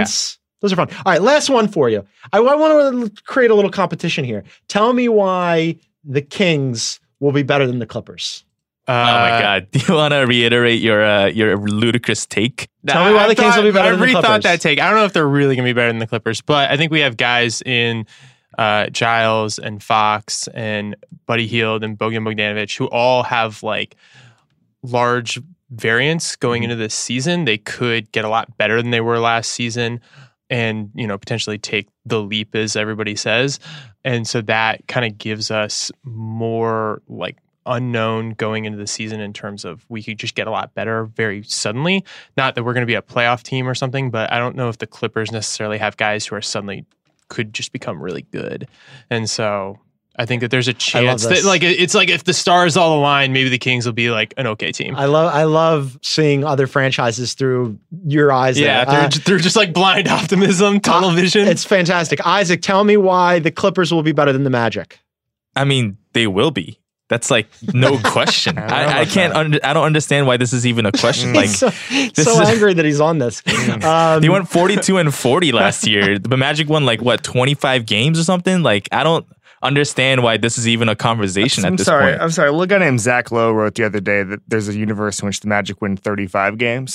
[0.61, 0.89] Those are fun.
[1.07, 2.05] All right, last one for you.
[2.33, 4.43] I, I want to create a little competition here.
[4.67, 8.45] Tell me why the Kings will be better than the Clippers.
[8.89, 9.69] Uh, oh my god!
[9.73, 12.69] Do you want to reiterate your uh, your ludicrous take?
[12.87, 14.43] Tell me why the Kings will be better I than the rethought Clippers.
[14.45, 14.81] that take.
[14.81, 16.77] I don't know if they're really going to be better than the Clippers, but I
[16.79, 18.07] think we have guys in
[18.57, 23.95] uh, Giles and Fox and Buddy Hield and Bogan Bogdanovich who all have like
[24.83, 25.39] large
[25.71, 26.71] variance going Mm-hmm.
[26.71, 27.45] into this season.
[27.45, 30.01] They could get a lot better than they were last season
[30.51, 33.61] and, you know, potentially take the leap as everybody says.
[34.03, 37.37] And so that kind of gives us more like
[37.67, 41.05] unknown going into the season in terms of we could just get a lot better
[41.05, 42.05] very suddenly.
[42.37, 44.69] Not that we're going to be a playoff team or something, but I don't know
[44.69, 46.87] if the Clippers necessarily have guys who are suddenly
[47.29, 48.67] could just become really good.
[49.11, 49.79] And so
[50.21, 53.33] I think that there's a chance that like it's like if the stars all align,
[53.33, 54.97] maybe the Kings will be like an okay team.
[54.97, 58.59] I love I love seeing other franchises through your eyes.
[58.59, 58.95] yeah, there.
[58.97, 61.47] they're, Uh, ju- they're just like blind optimism, tunnel vision.
[61.47, 62.27] it's fantastic.
[62.27, 64.99] Isaac, tell me why the Clippers will be better than the Magic.
[65.55, 66.81] I mean, they will be.
[67.09, 68.59] That's like no question.
[68.59, 69.35] I I, I can't.
[69.35, 71.33] Under, I don't understand why this is even a question.
[71.33, 71.71] Like He's so,
[72.15, 73.43] so is- angry that he's on this.
[73.85, 76.19] Um, they went 42 and 40 last year.
[76.29, 78.63] The Magic won like what 25 games or something.
[78.63, 79.27] Like I don't
[79.63, 82.13] understand why this is even a conversation I'm at this sorry.
[82.13, 82.23] point.
[82.23, 82.49] I'm sorry.
[82.49, 85.27] A little guy named Zach Lowe wrote the other day that there's a universe in
[85.27, 86.95] which the Magic win 35 games,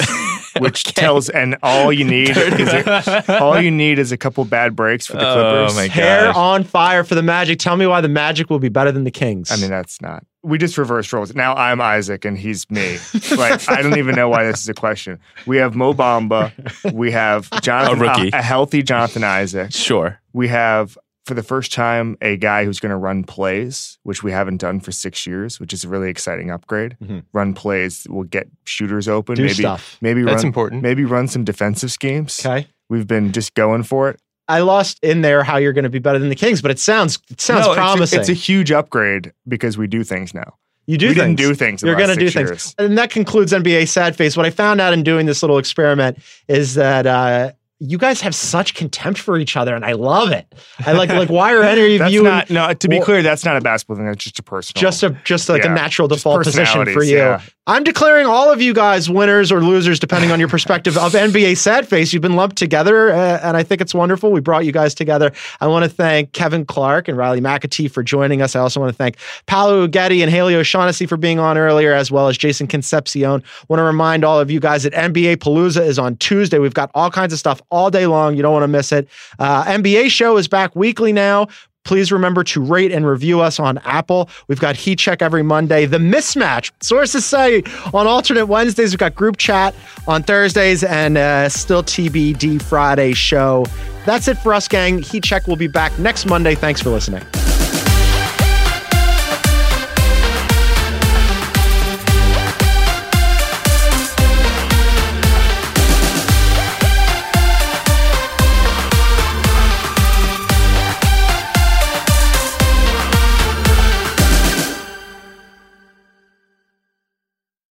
[0.59, 1.01] which Okay.
[1.01, 2.37] tells and all you need is
[2.73, 5.75] a, all you need is a couple bad breaks for the Oh, Clippers.
[5.75, 7.59] my hair on fire for the Magic.
[7.59, 9.51] Tell me why the Magic will be better than the Kings.
[9.51, 10.25] I mean, that's not.
[10.45, 11.33] We just reversed roles.
[11.33, 12.97] Now I'm Isaac and he's me.
[13.37, 15.19] like I don't even know why this is a question.
[15.45, 16.51] We have Mo Bamba.
[16.93, 18.29] We have Jonathan, A rookie.
[18.33, 19.71] a, healthy Jonathan Isaac.
[19.71, 20.19] Sure.
[20.33, 24.31] We have for the first time a guy who's going to run plays, which we
[24.31, 26.97] haven't done for six years, which is a really exciting upgrade.
[27.03, 27.23] Mhm.
[27.33, 29.35] Run plays will get shooters open.
[29.35, 29.97] Do maybe stuff.
[30.01, 30.81] maybe That's run, important.
[30.83, 32.39] Maybe run some defensive schemes.
[32.45, 32.67] okay.
[32.89, 34.19] We've been just going for it.
[34.49, 36.77] I lost in there how you're going to be better than the Kings, but it
[36.79, 38.19] sounds it sounds No, it's a- promising.
[38.19, 40.55] It's a, huge upgrade because we do things now.
[40.85, 41.23] you do we things.
[41.25, 41.81] didn't do things.
[41.81, 42.49] in You're going to do six things.
[42.49, 42.75] years.
[42.77, 44.35] And that concludes NBA Sad Face.
[44.35, 46.17] What I found out in doing this little experiment
[46.49, 47.53] is that uh,
[47.85, 50.45] you guys have such contempt for each other, and I love it.
[50.85, 52.73] I like like why are any of you not no.
[52.73, 54.05] To be Well- clear, that's not a basketball thing.
[54.05, 54.79] That's just a personal.
[54.81, 57.17] just a just like a natural default position for you?
[57.17, 57.41] yeah.
[57.65, 61.55] I'm declaring all of you guys winners or losers depending on your perspective of NBA
[61.55, 62.11] Sad Face.
[62.11, 64.33] You've been lumped together, uh, and I think it's wonderful.
[64.33, 65.31] We brought you guys together.
[65.61, 68.57] I want to thank Kevin Clark and Riley McAtee for joining us.
[68.57, 69.15] I also want to thank
[69.45, 73.41] Paolo Uggetti and Haley O'Shaughnessy for being on earlier, as well as Jason Concepcion.
[73.69, 76.59] want to remind all of you guys that NBA Palooza is on Tuesday.
[76.59, 78.35] We've got all kinds of stuff all day long.
[78.35, 79.07] You don't want to miss it.
[79.39, 81.47] Uh, NBA show is back weekly now.
[81.83, 84.29] Please remember to rate and review us on Apple.
[84.47, 85.85] We've got Heat Check every Monday.
[85.85, 88.91] The Mismatch, sources say, on alternate Wednesdays.
[88.91, 89.75] We've got group chat
[90.07, 93.65] on Thursdays and uh, still TBD Friday show.
[94.05, 95.01] That's it for us, gang.
[95.01, 96.55] Heat Check will be back next Monday.
[96.55, 97.23] Thanks for listening.